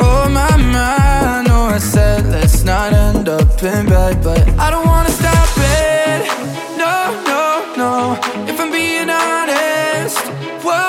Oh 0.00 0.28
my 0.28 0.56
my, 0.56 1.38
I 1.38 1.42
know 1.46 1.66
I 1.66 1.78
said 1.78 2.26
let's 2.26 2.64
not 2.64 2.92
end 2.92 3.28
up 3.28 3.62
in 3.62 3.86
bed, 3.86 4.22
but 4.22 4.48
I 4.58 4.70
don't 4.70 4.86
wanna 4.86 5.10
stop 5.10 5.48
it. 5.56 6.20
No, 6.76 6.94
no, 7.30 7.44
no. 7.76 7.94
If 8.50 8.60
I'm 8.60 8.70
being 8.70 9.10
honest, 9.10 10.18
whoa. 10.64 10.88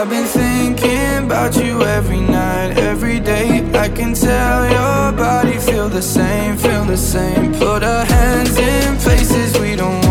I've 0.00 0.08
been 0.08 0.26
thinking 0.26 1.26
about 1.26 1.56
you 1.56 1.82
every 1.82 2.20
night 2.20 2.78
every 2.78 3.18
day. 3.18 3.68
I 3.74 3.88
can 3.88 4.14
tell 4.14 4.64
your 4.64 5.12
body 5.12 5.58
feel 5.58 5.88
the 5.88 6.02
same, 6.02 6.56
feel 6.56 6.84
the 6.84 6.96
same. 6.96 7.52
Put 7.54 7.82
our 7.82 8.04
hands 8.04 8.56
in 8.56 8.96
places 8.98 9.58
we 9.58 9.74
don't 9.74 10.07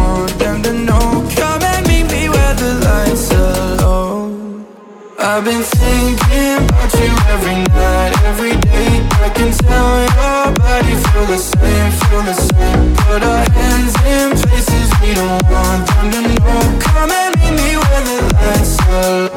I've 5.38 5.46
been 5.46 5.62
thinking 5.62 6.66
about 6.66 6.94
you 6.96 7.14
every 7.30 7.58
night, 7.70 8.12
every 8.26 8.58
day. 8.58 9.06
I 9.22 9.30
can 9.30 9.52
tell 9.52 10.00
your 10.02 10.52
body 10.58 10.96
feel 10.96 11.26
the 11.28 11.38
same, 11.38 11.92
feel 11.92 12.24
the 12.24 12.34
same. 12.34 12.96
Put 13.06 13.22
our 13.22 13.46
hands 13.52 13.94
in 14.04 14.32
places 14.32 14.90
we 15.00 15.14
don't 15.14 15.44
want 15.48 15.86
them 15.86 16.10
to 16.10 16.22
know. 16.42 16.80
Come 16.80 17.12
and 17.12 17.36
meet 17.38 17.54
me 17.54 17.78
where 17.78 18.04
the 18.04 18.18
lights 18.34 18.80
are. 18.90 19.30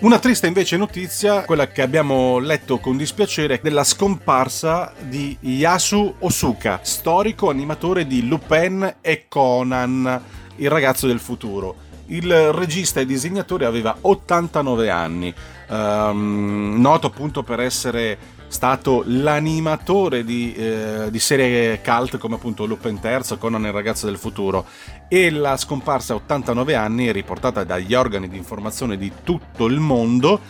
Una 0.00 0.18
triste 0.18 0.46
invece 0.46 0.78
notizia, 0.78 1.44
quella 1.44 1.68
che 1.68 1.82
abbiamo 1.82 2.38
letto 2.38 2.78
con 2.78 2.96
dispiacere, 2.96 3.60
della 3.62 3.84
scomparsa 3.84 4.94
di 4.98 5.36
Yasu 5.40 6.14
Osuka, 6.20 6.80
storico 6.82 7.50
animatore 7.50 8.06
di 8.06 8.26
Lupin 8.26 8.96
e 9.02 9.26
Conan, 9.28 10.22
il 10.56 10.70
ragazzo 10.70 11.06
del 11.06 11.20
futuro. 11.20 11.88
Il 12.10 12.52
regista 12.52 12.98
e 12.98 13.06
disegnatore 13.06 13.66
aveva 13.66 13.96
89 14.00 14.90
anni, 14.90 15.32
ehm, 15.68 16.76
noto 16.78 17.06
appunto 17.06 17.44
per 17.44 17.60
essere 17.60 18.18
stato 18.48 19.04
l'animatore 19.06 20.24
di, 20.24 20.52
eh, 20.54 21.06
di 21.08 21.18
serie 21.20 21.80
cult 21.80 22.18
come 22.18 22.34
appunto 22.34 22.66
Lupin 22.66 22.98
III, 23.00 23.38
Conan 23.38 23.64
il 23.64 23.72
ragazzo 23.72 24.06
del 24.06 24.18
futuro 24.18 24.66
e 25.08 25.30
la 25.30 25.56
scomparsa 25.56 26.14
a 26.14 26.16
89 26.16 26.74
anni 26.74 27.12
riportata 27.12 27.62
dagli 27.62 27.94
organi 27.94 28.28
di 28.28 28.36
informazione 28.36 28.96
di 28.96 29.12
tutto 29.22 29.66
il 29.66 29.78
mondo 29.78 30.40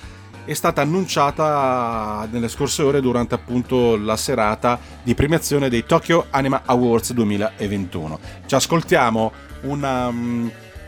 è 0.47 0.55
stata 0.55 0.81
annunciata 0.81 2.27
nelle 2.31 2.49
scorse 2.49 2.83
ore 2.83 3.03
durante 3.03 3.35
appunto 3.35 3.97
la 3.97 4.17
serata 4.17 4.81
di 5.03 5.15
premiazione 5.15 5.69
dei 5.69 5.85
Tokyo 5.85 6.27
Anima 6.31 6.63
Awards 6.65 7.13
2021. 7.13 8.19
Ci 8.47 8.55
ascoltiamo 8.55 9.33
una, 9.63 10.11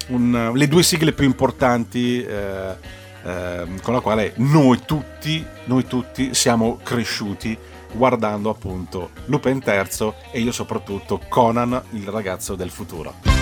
un- 0.09 0.53
le 0.55 0.69
due 0.69 0.83
sigle 0.83 1.13
più 1.13 1.25
importanti 1.27 2.23
eh, 2.25 2.77
eh, 3.25 3.65
con 3.83 3.95
la 3.95 4.01
quale 4.01 4.33
noi 4.37 4.81
tutti, 4.85 5.45
noi 5.67 5.87
tutti 5.87 6.35
siamo 6.35 6.79
cresciuti 6.83 7.57
guardando 7.93 8.49
appunto 8.51 9.11
Lupin 9.27 9.61
III 9.65 10.13
e 10.33 10.41
io 10.41 10.53
soprattutto 10.53 11.21
Conan 11.29 11.81
il 11.91 12.07
ragazzo 12.09 12.55
del 12.55 12.71
futuro. 12.71 13.42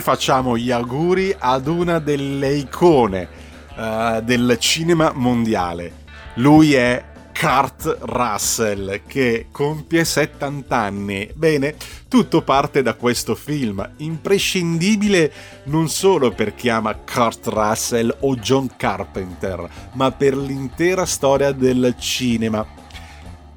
Facciamo 0.00 0.56
gli 0.56 0.70
auguri 0.70 1.34
ad 1.38 1.66
una 1.66 1.98
delle 1.98 2.54
icone 2.54 3.28
eh, 3.76 4.20
del 4.24 4.56
cinema 4.58 5.12
mondiale. 5.14 5.98
Lui 6.34 6.74
è 6.74 7.04
Kurt 7.40 8.00
Russell 8.00 9.00
che 9.06 9.46
compie 9.50 10.04
70 10.04 10.76
anni. 10.76 11.30
Bene, 11.34 11.74
tutto 12.06 12.42
parte 12.42 12.82
da 12.82 12.92
questo 12.92 13.34
film, 13.34 13.94
imprescindibile 13.96 15.32
non 15.64 15.88
solo 15.88 16.32
per 16.32 16.54
chi 16.54 16.68
ama 16.68 16.94
Kurt 16.94 17.46
Russell 17.46 18.14
o 18.20 18.36
John 18.36 18.70
Carpenter, 18.76 19.66
ma 19.94 20.10
per 20.12 20.36
l'intera 20.36 21.06
storia 21.06 21.52
del 21.52 21.94
cinema. 21.98 22.66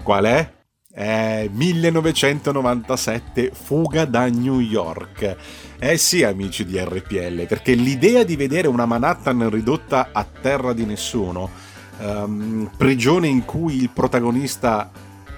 Qual 0.02 0.24
è? 0.24 0.63
È 0.96 1.50
1997 1.52 3.50
Fuga 3.52 4.06
da 4.06 4.28
New 4.28 4.60
York. 4.60 5.38
Eh 5.80 5.98
sì, 5.98 6.22
amici 6.22 6.66
di 6.66 6.78
RPL, 6.78 7.48
perché 7.48 7.74
l'idea 7.74 8.22
di 8.24 8.36
vedere 8.36 8.68
una 8.68 8.86
Manhattan 8.86 9.50
ridotta 9.50 10.10
a 10.12 10.24
terra 10.24 10.72
di 10.72 10.86
nessuno, 10.86 11.50
ehm, 12.00 12.70
prigione 12.78 13.28
in 13.28 13.44
cui 13.44 13.82
il 13.82 13.90
protagonista 13.90 14.92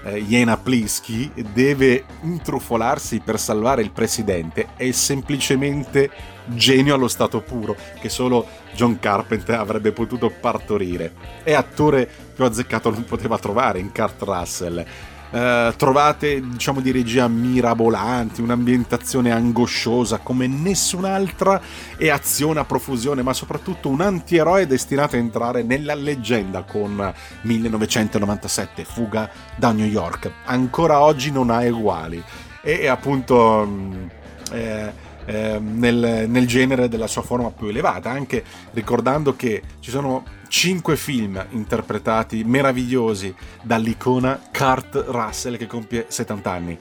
eh, 0.04 0.22
Jena 0.24 0.58
Plisky 0.58 1.32
deve 1.54 2.04
intrufolarsi 2.20 3.20
per 3.20 3.40
salvare 3.40 3.80
il 3.80 3.92
presidente 3.92 4.68
è 4.76 4.90
semplicemente 4.90 6.10
genio 6.48 6.94
allo 6.94 7.08
stato 7.08 7.40
puro 7.40 7.74
che 7.98 8.10
solo 8.10 8.46
John 8.74 8.98
Carpenter 8.98 9.58
avrebbe 9.58 9.92
potuto 9.92 10.30
partorire. 10.38 11.14
E 11.42 11.54
attore 11.54 12.06
più 12.34 12.44
azzeccato 12.44 12.90
non 12.90 13.06
poteva 13.06 13.38
trovare 13.38 13.78
in 13.78 13.90
Kurt 13.90 14.20
Russell. 14.22 14.84
Eh, 15.30 15.74
trovate 15.76 16.40
diciamo 16.40 16.80
di 16.80 16.90
regia 16.92 17.26
mirabolanti, 17.28 18.40
un'ambientazione 18.40 19.32
angosciosa 19.32 20.18
come 20.18 20.46
nessun'altra 20.46 21.60
e 21.96 22.10
azione 22.10 22.60
a 22.60 22.64
profusione, 22.64 23.22
ma 23.22 23.32
soprattutto 23.32 23.88
un 23.88 24.00
antieroe 24.00 24.66
destinato 24.66 25.16
a 25.16 25.18
entrare 25.18 25.62
nella 25.62 25.94
leggenda 25.94 26.62
con 26.62 27.12
1997, 27.42 28.84
Fuga 28.84 29.30
da 29.56 29.72
New 29.72 29.86
York. 29.86 30.30
Ancora 30.44 31.00
oggi 31.00 31.30
non 31.30 31.50
ha 31.50 31.60
uguali. 31.60 32.22
E 32.62 32.86
appunto... 32.86 33.64
mh, 33.64 34.10
eh, 34.52 35.04
eh, 35.26 35.58
nel, 35.60 36.26
nel 36.28 36.46
genere 36.46 36.88
della 36.88 37.06
sua 37.06 37.22
forma 37.22 37.50
più 37.50 37.66
elevata, 37.66 38.10
anche 38.10 38.44
ricordando 38.72 39.36
che 39.36 39.62
ci 39.80 39.90
sono 39.90 40.24
cinque 40.48 40.96
film 40.96 41.44
interpretati 41.50 42.44
meravigliosi 42.44 43.34
dall'icona 43.62 44.40
Kurt 44.52 45.04
Russell 45.08 45.56
che 45.56 45.66
compie 45.66 46.06
70 46.08 46.50
anni. 46.50 46.78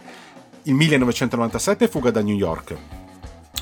Il 0.63 0.73
1997 0.73 1.87
Fuga 1.87 2.11
da 2.11 2.21
New 2.21 2.35
York. 2.35 2.75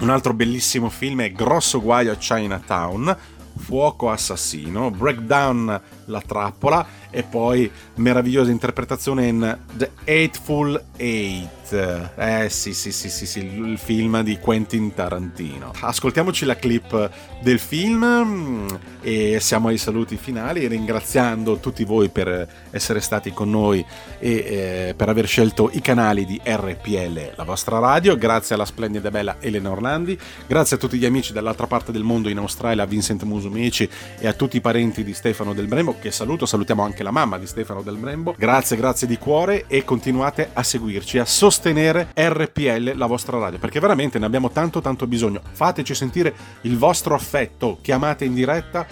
Un 0.02 0.10
altro 0.10 0.34
bellissimo 0.34 0.90
film 0.90 1.22
è 1.22 1.32
Grosso 1.32 1.82
guaio 1.82 2.12
a 2.12 2.16
Chinatown, 2.16 3.16
Fuoco 3.58 4.10
assassino, 4.10 4.90
Breakdown 4.90 5.80
la 6.06 6.22
trappola 6.26 6.86
e 7.10 7.24
poi 7.24 7.70
meravigliosa 7.96 8.50
interpretazione 8.50 9.28
in 9.28 9.58
The 9.74 9.92
Eightful 10.04 10.84
Eight. 10.98 12.12
Eh 12.16 12.50
sì, 12.50 12.74
sì, 12.74 12.92
sì, 12.92 13.10
sì, 13.10 13.26
sì, 13.26 13.40
il 13.40 13.78
film 13.78 14.22
di 14.22 14.38
Quentin 14.40 14.94
Tarantino. 14.94 15.72
Ascoltiamoci 15.80 16.46
la 16.46 16.56
clip 16.56 17.10
del 17.42 17.60
film 17.60 18.06
mm, 18.06 18.68
e 19.02 19.40
siamo 19.40 19.68
ai 19.68 19.78
saluti 19.78 20.18
finali 20.18 20.68
ringraziando 20.68 21.58
tutti 21.58 21.84
voi 21.84 22.10
per 22.10 22.48
essere 22.72 23.00
stati 23.00 23.32
con 23.32 23.50
noi 23.50 23.86
e 24.20 24.32
eh, 24.32 24.94
per 24.96 25.10
aver 25.10 25.28
scelto 25.28 25.70
i 25.74 25.82
canali 25.82 26.26
di 26.26 26.40
RPL, 26.44 27.34
la 27.36 27.44
vostra 27.44 27.80
radio. 27.80 28.16
Grazie 28.18 28.56
alla 28.56 28.66
splendida 28.66 29.10
e 29.10 29.12
bella 29.12 29.38
Elena 29.40 29.72
Orlandi, 29.72 30.18
grazie 30.48 30.78
a 30.78 30.80
tutti 30.80 30.98
gli 30.98 31.06
amici 31.06 31.34
dall'altra 31.34 31.68
parte 31.68 31.92
del 31.92 32.04
mondo 32.04 32.30
in 32.30 32.38
Australia, 32.38 32.84
a 32.84 32.88
Vincent 32.88 33.24
Musumeci 33.24 33.90
e 34.20 34.28
a 34.28 34.34
tutti 34.34 34.58
i 34.58 34.62
parenti 34.62 35.04
di 35.04 35.14
Stefano 35.14 35.54
Del 35.54 35.68
Che 36.00 36.12
saluto, 36.12 36.46
salutiamo 36.46 36.84
anche 36.84 37.02
la 37.02 37.12
mamma 37.12 37.38
di 37.38 37.48
Stefano 37.48 37.82
Del 37.82 37.96
Brembo. 37.96 38.36
Grazie, 38.38 38.76
grazie 38.76 39.08
di 39.08 39.18
cuore 39.18 39.66
e 39.68 39.86
continuate 39.86 40.50
a 40.54 40.62
seguirci, 40.62 41.18
a 41.18 41.26
sostenere 41.26 42.10
RPL, 42.14 42.98
la 42.98 43.06
vostra 43.06 43.38
radio, 43.40 43.58
perché 43.58 43.80
veramente 43.80 44.20
ne 44.20 44.26
abbiamo 44.26 44.50
tanto 44.50 44.82
tanto 44.82 45.08
bisogno. 45.08 45.42
Fateci 45.52 45.96
sentire 45.96 46.34
il 46.62 46.78
vostro 46.78 47.16
affetto, 47.16 47.78
chiamate 47.82 48.26
in 48.26 48.34
diretta 48.34 48.86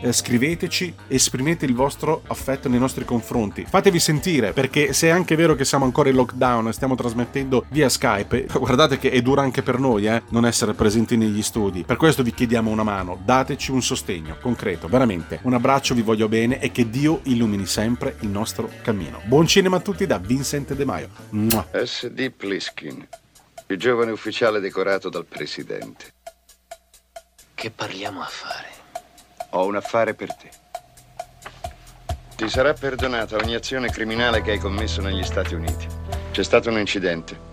eh, 0.00 0.12
scriveteci, 0.12 0.94
esprimete 1.08 1.64
il 1.64 1.74
vostro 1.74 2.22
affetto 2.28 2.68
nei 2.68 2.78
nostri 2.78 3.04
confronti. 3.04 3.64
Fatevi 3.68 3.98
sentire, 3.98 4.52
perché 4.52 4.92
se 4.92 5.08
è 5.08 5.10
anche 5.10 5.36
vero 5.36 5.54
che 5.54 5.64
siamo 5.64 5.84
ancora 5.84 6.08
in 6.08 6.16
lockdown 6.16 6.68
e 6.68 6.72
stiamo 6.72 6.94
trasmettendo 6.94 7.64
via 7.70 7.88
Skype, 7.88 8.46
guardate 8.58 8.98
che 8.98 9.10
è 9.10 9.20
dura 9.22 9.42
anche 9.42 9.62
per 9.62 9.78
noi, 9.78 10.06
eh, 10.06 10.22
non 10.30 10.46
essere 10.46 10.74
presenti 10.74 11.16
negli 11.16 11.42
studi. 11.42 11.84
Per 11.84 11.96
questo 11.96 12.22
vi 12.22 12.32
chiediamo 12.32 12.70
una 12.70 12.82
mano, 12.82 13.18
dateci 13.24 13.70
un 13.70 13.82
sostegno 13.82 14.36
concreto, 14.40 14.88
veramente. 14.88 15.40
Un 15.42 15.54
abbraccio, 15.54 15.94
vi 15.94 16.02
voglio 16.02 16.28
bene 16.28 16.60
e 16.60 16.70
che 16.70 16.88
Dio 16.88 17.20
illumini 17.24 17.66
sempre 17.66 18.16
il 18.20 18.28
nostro 18.28 18.70
cammino. 18.82 19.20
Buon 19.24 19.46
cinema 19.46 19.76
a 19.76 19.80
tutti 19.80 20.06
da 20.06 20.18
Vincent 20.18 20.74
De 20.74 20.84
Maio. 20.84 21.08
Mua. 21.30 21.66
S.D. 21.72 22.30
Pliskin, 22.30 23.06
il 23.66 23.78
giovane 23.78 24.10
ufficiale 24.10 24.60
decorato 24.60 25.08
dal 25.08 25.26
presidente. 25.26 26.12
Che 27.54 27.70
parliamo 27.70 28.20
a 28.20 28.26
fare? 28.26 28.77
Ho 29.50 29.64
un 29.64 29.76
affare 29.76 30.12
per 30.12 30.34
te. 30.34 30.50
Ti 32.36 32.48
sarà 32.50 32.74
perdonata 32.74 33.36
ogni 33.36 33.54
azione 33.54 33.88
criminale 33.88 34.42
che 34.42 34.52
hai 34.52 34.58
commesso 34.58 35.00
negli 35.00 35.24
Stati 35.24 35.54
Uniti. 35.54 35.86
C'è 36.30 36.42
stato 36.42 36.68
un 36.68 36.78
incidente. 36.78 37.46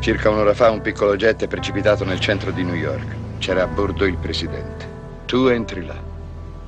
Circa 0.00 0.28
un'ora 0.30 0.54
fa 0.54 0.70
un 0.70 0.80
piccolo 0.80 1.14
jet 1.14 1.44
è 1.44 1.46
precipitato 1.46 2.04
nel 2.04 2.18
centro 2.18 2.50
di 2.50 2.64
New 2.64 2.74
York. 2.74 3.38
C'era 3.38 3.62
a 3.62 3.66
bordo 3.66 4.04
il 4.04 4.16
presidente. 4.16 4.90
Tu 5.24 5.46
entri 5.46 5.86
là. 5.86 5.96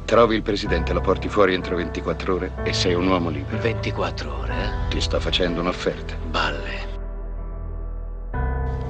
Trovi 0.05 0.37
il 0.37 0.43
presidente, 0.43 0.93
lo 0.93 1.01
porti 1.01 1.29
fuori 1.29 1.53
entro 1.53 1.75
24 1.75 2.35
ore 2.35 2.53
e 2.63 2.73
sei 2.73 2.95
un 2.95 3.09
uomo 3.09 3.29
libero. 3.29 3.59
24 3.59 4.39
ore, 4.39 4.55
eh? 4.55 4.89
Ti 4.91 5.01
sto 5.01 5.19
facendo 5.19 5.61
un'offerta. 5.61 6.15
Balle. 6.31 6.95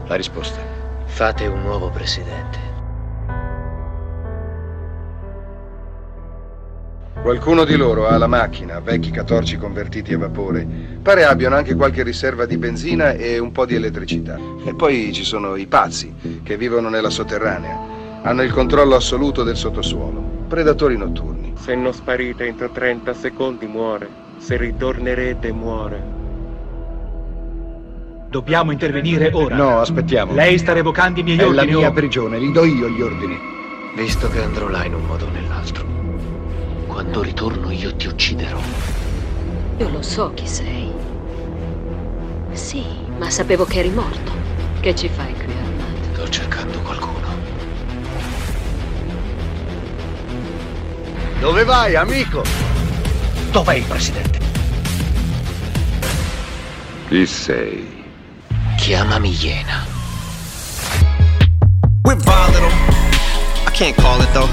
La 0.06 0.14
risposta. 0.16 0.60
Fate 1.06 1.46
un 1.46 1.62
nuovo 1.62 1.88
presidente. 1.88 2.75
Qualcuno 7.22 7.64
di 7.64 7.76
loro 7.76 8.06
ha 8.06 8.16
la 8.18 8.26
macchina, 8.28 8.78
vecchi 8.80 9.10
catorci 9.10 9.56
convertiti 9.56 10.14
a 10.14 10.18
vapore. 10.18 10.64
Pare 11.02 11.24
abbiano 11.24 11.56
anche 11.56 11.74
qualche 11.74 12.02
riserva 12.04 12.46
di 12.46 12.56
benzina 12.56 13.12
e 13.12 13.38
un 13.38 13.50
po' 13.50 13.66
di 13.66 13.74
elettricità. 13.74 14.38
E 14.64 14.74
poi 14.74 15.12
ci 15.12 15.24
sono 15.24 15.56
i 15.56 15.66
pazzi, 15.66 16.14
che 16.44 16.56
vivono 16.56 16.88
nella 16.88 17.10
sotterranea. 17.10 17.94
Hanno 18.22 18.42
il 18.42 18.52
controllo 18.52 18.94
assoluto 18.94 19.42
del 19.42 19.56
sottosuolo. 19.56 20.44
Predatori 20.46 20.96
notturni. 20.96 21.54
Se 21.58 21.74
non 21.74 21.92
sparite 21.92 22.44
entro 22.46 22.70
30 22.70 23.12
secondi 23.14 23.66
muore. 23.66 24.08
Se 24.38 24.56
ritornerete 24.56 25.50
muore. 25.52 26.14
Dobbiamo 28.28 28.70
intervenire 28.70 29.30
ora. 29.32 29.56
No, 29.56 29.80
aspettiamo. 29.80 30.32
Lei 30.34 30.58
sta 30.58 30.72
revocando 30.74 31.20
i 31.20 31.22
miei 31.24 31.38
È 31.38 31.42
la 31.42 31.48
ordini. 31.48 31.76
mia 31.78 31.88
o- 31.88 31.92
prigione, 31.92 32.38
li 32.38 32.52
do 32.52 32.64
io 32.64 32.88
gli 32.88 33.00
ordini. 33.00 33.36
Visto 33.96 34.28
che 34.28 34.42
andrò 34.42 34.68
là 34.68 34.84
in 34.84 34.94
un 34.94 35.04
modo 35.06 35.24
o 35.24 35.30
nell'altro. 35.30 36.05
Quando 36.96 37.20
ritorno 37.20 37.70
io 37.70 37.94
ti 37.94 38.06
ucciderò. 38.06 38.58
Io 39.76 39.88
lo 39.90 40.00
so 40.00 40.32
chi 40.32 40.46
sei. 40.46 40.90
Sì, 42.52 42.86
ma 43.18 43.28
sapevo 43.28 43.66
che 43.66 43.80
eri 43.80 43.90
morto. 43.90 44.32
Che 44.80 44.94
ci 44.94 45.10
fai 45.10 45.34
qui 45.34 45.52
armato? 45.52 46.14
Sto 46.14 46.28
cercando 46.30 46.80
qualcuno. 46.80 47.28
Dove 51.38 51.64
vai, 51.64 51.96
amico? 51.96 52.42
Dov'è 53.50 53.74
il 53.74 53.84
presidente? 53.84 54.38
Chi 57.08 57.26
sei? 57.26 58.04
Chiamami 58.78 59.36
Iena. 59.38 59.84
We're 62.04 62.18
volatile. 62.22 62.72
I 63.66 63.70
can't 63.74 63.94
call 63.96 64.18
it 64.22 64.32
though. 64.32 64.48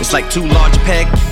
It's 0.00 0.12
like 0.12 0.28
too 0.28 0.44
large 0.44 0.76
a 0.76 0.80
peg 0.80 1.27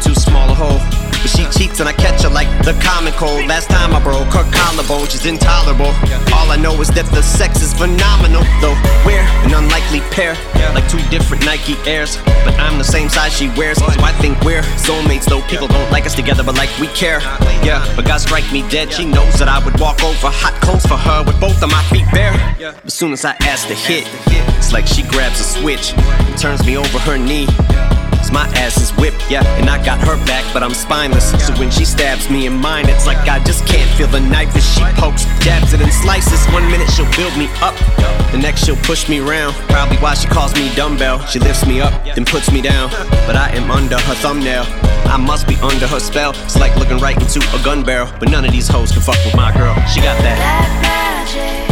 too 0.00 0.14
small 0.14 0.48
a 0.50 0.54
hole. 0.54 0.80
But 1.22 1.30
she 1.30 1.44
cheats 1.56 1.78
and 1.80 1.88
I 1.88 1.92
catch 1.92 2.22
her 2.22 2.28
like 2.28 2.48
the 2.64 2.74
common 2.82 3.12
cold. 3.14 3.46
Last 3.46 3.70
time 3.70 3.94
I 3.94 4.02
broke 4.02 4.32
her 4.34 4.46
collarbone, 4.50 5.06
she's 5.08 5.26
intolerable. 5.26 5.94
All 6.34 6.50
I 6.50 6.56
know 6.56 6.74
is 6.80 6.88
that 6.98 7.06
the 7.12 7.22
sex 7.22 7.62
is 7.62 7.72
phenomenal. 7.72 8.42
Though 8.60 8.74
we're 9.06 9.22
an 9.46 9.54
unlikely 9.54 10.00
pair, 10.10 10.34
like 10.74 10.88
two 10.88 11.02
different 11.10 11.44
Nike 11.44 11.76
Airs. 11.86 12.16
But 12.44 12.58
I'm 12.58 12.78
the 12.78 12.84
same 12.84 13.08
size 13.08 13.32
she 13.36 13.48
wears, 13.54 13.78
so 13.78 13.86
I 13.86 14.12
think 14.18 14.40
we're 14.42 14.62
soulmates. 14.80 15.26
Though 15.26 15.42
people 15.42 15.68
don't 15.68 15.90
like 15.92 16.06
us 16.06 16.14
together, 16.14 16.42
but 16.42 16.56
like 16.56 16.70
we 16.80 16.88
care. 16.88 17.20
Yeah, 17.62 17.84
but 17.94 18.04
God 18.04 18.18
strike 18.18 18.50
me 18.52 18.66
dead. 18.68 18.92
She 18.92 19.04
knows 19.04 19.38
that 19.38 19.48
I 19.48 19.62
would 19.64 19.78
walk 19.78 20.02
over 20.02 20.28
hot 20.30 20.58
coals 20.62 20.84
for 20.86 20.96
her 20.96 21.22
with 21.22 21.38
both 21.40 21.62
of 21.62 21.70
my 21.70 21.82
feet 21.84 22.06
bare. 22.12 22.34
As 22.84 22.94
soon 22.94 23.12
as 23.12 23.24
I 23.24 23.36
ask 23.42 23.68
to 23.68 23.74
hit, 23.74 24.08
it's 24.58 24.72
like 24.72 24.86
she 24.86 25.02
grabs 25.02 25.38
a 25.38 25.44
switch 25.44 25.94
and 25.94 26.38
turns 26.38 26.66
me 26.66 26.76
over 26.76 26.98
her 27.00 27.16
knee. 27.16 27.46
'Cause 28.22 28.30
my 28.30 28.46
ass 28.54 28.76
is 28.78 28.90
whipped, 28.92 29.28
yeah, 29.28 29.42
and 29.58 29.68
I 29.68 29.82
got 29.84 29.98
her 30.06 30.16
back, 30.26 30.44
but 30.54 30.62
I'm 30.62 30.74
spineless. 30.74 31.30
So 31.44 31.52
when 31.54 31.72
she 31.72 31.84
stabs 31.84 32.30
me 32.30 32.46
in 32.46 32.54
mine, 32.54 32.88
it's 32.88 33.04
like 33.04 33.18
I 33.28 33.40
just 33.40 33.66
can't 33.66 33.90
feel 33.96 34.06
the 34.06 34.20
knife 34.20 34.54
as 34.54 34.64
she 34.64 34.84
pokes, 34.94 35.24
jabs 35.40 35.72
it 35.74 35.80
and 35.80 35.92
slices. 35.92 36.46
One 36.52 36.70
minute 36.70 36.88
she'll 36.90 37.10
build 37.16 37.36
me 37.36 37.48
up, 37.60 37.74
the 38.30 38.38
next 38.38 38.64
she'll 38.64 38.76
push 38.76 39.08
me 39.08 39.18
around. 39.18 39.54
Probably 39.68 39.96
why 39.96 40.14
she 40.14 40.28
calls 40.28 40.54
me 40.54 40.70
dumbbell. 40.76 41.18
She 41.26 41.40
lifts 41.40 41.66
me 41.66 41.80
up, 41.80 41.92
then 42.14 42.24
puts 42.24 42.52
me 42.52 42.60
down. 42.62 42.90
But 43.26 43.34
I 43.34 43.48
am 43.56 43.70
under 43.72 43.98
her 43.98 44.14
thumbnail. 44.14 44.66
I 45.06 45.16
must 45.16 45.48
be 45.48 45.56
under 45.56 45.88
her 45.88 45.98
spell. 45.98 46.30
It's 46.44 46.56
like 46.56 46.76
looking 46.76 46.98
right 46.98 47.20
into 47.20 47.40
a 47.58 47.62
gun 47.64 47.82
barrel. 47.82 48.08
But 48.20 48.30
none 48.30 48.44
of 48.44 48.52
these 48.52 48.68
hoes 48.68 48.92
can 48.92 49.02
fuck 49.02 49.18
with 49.24 49.34
my 49.34 49.52
girl. 49.52 49.74
She 49.92 50.00
got 50.00 50.16
that. 50.22 50.38
magic, 50.82 51.71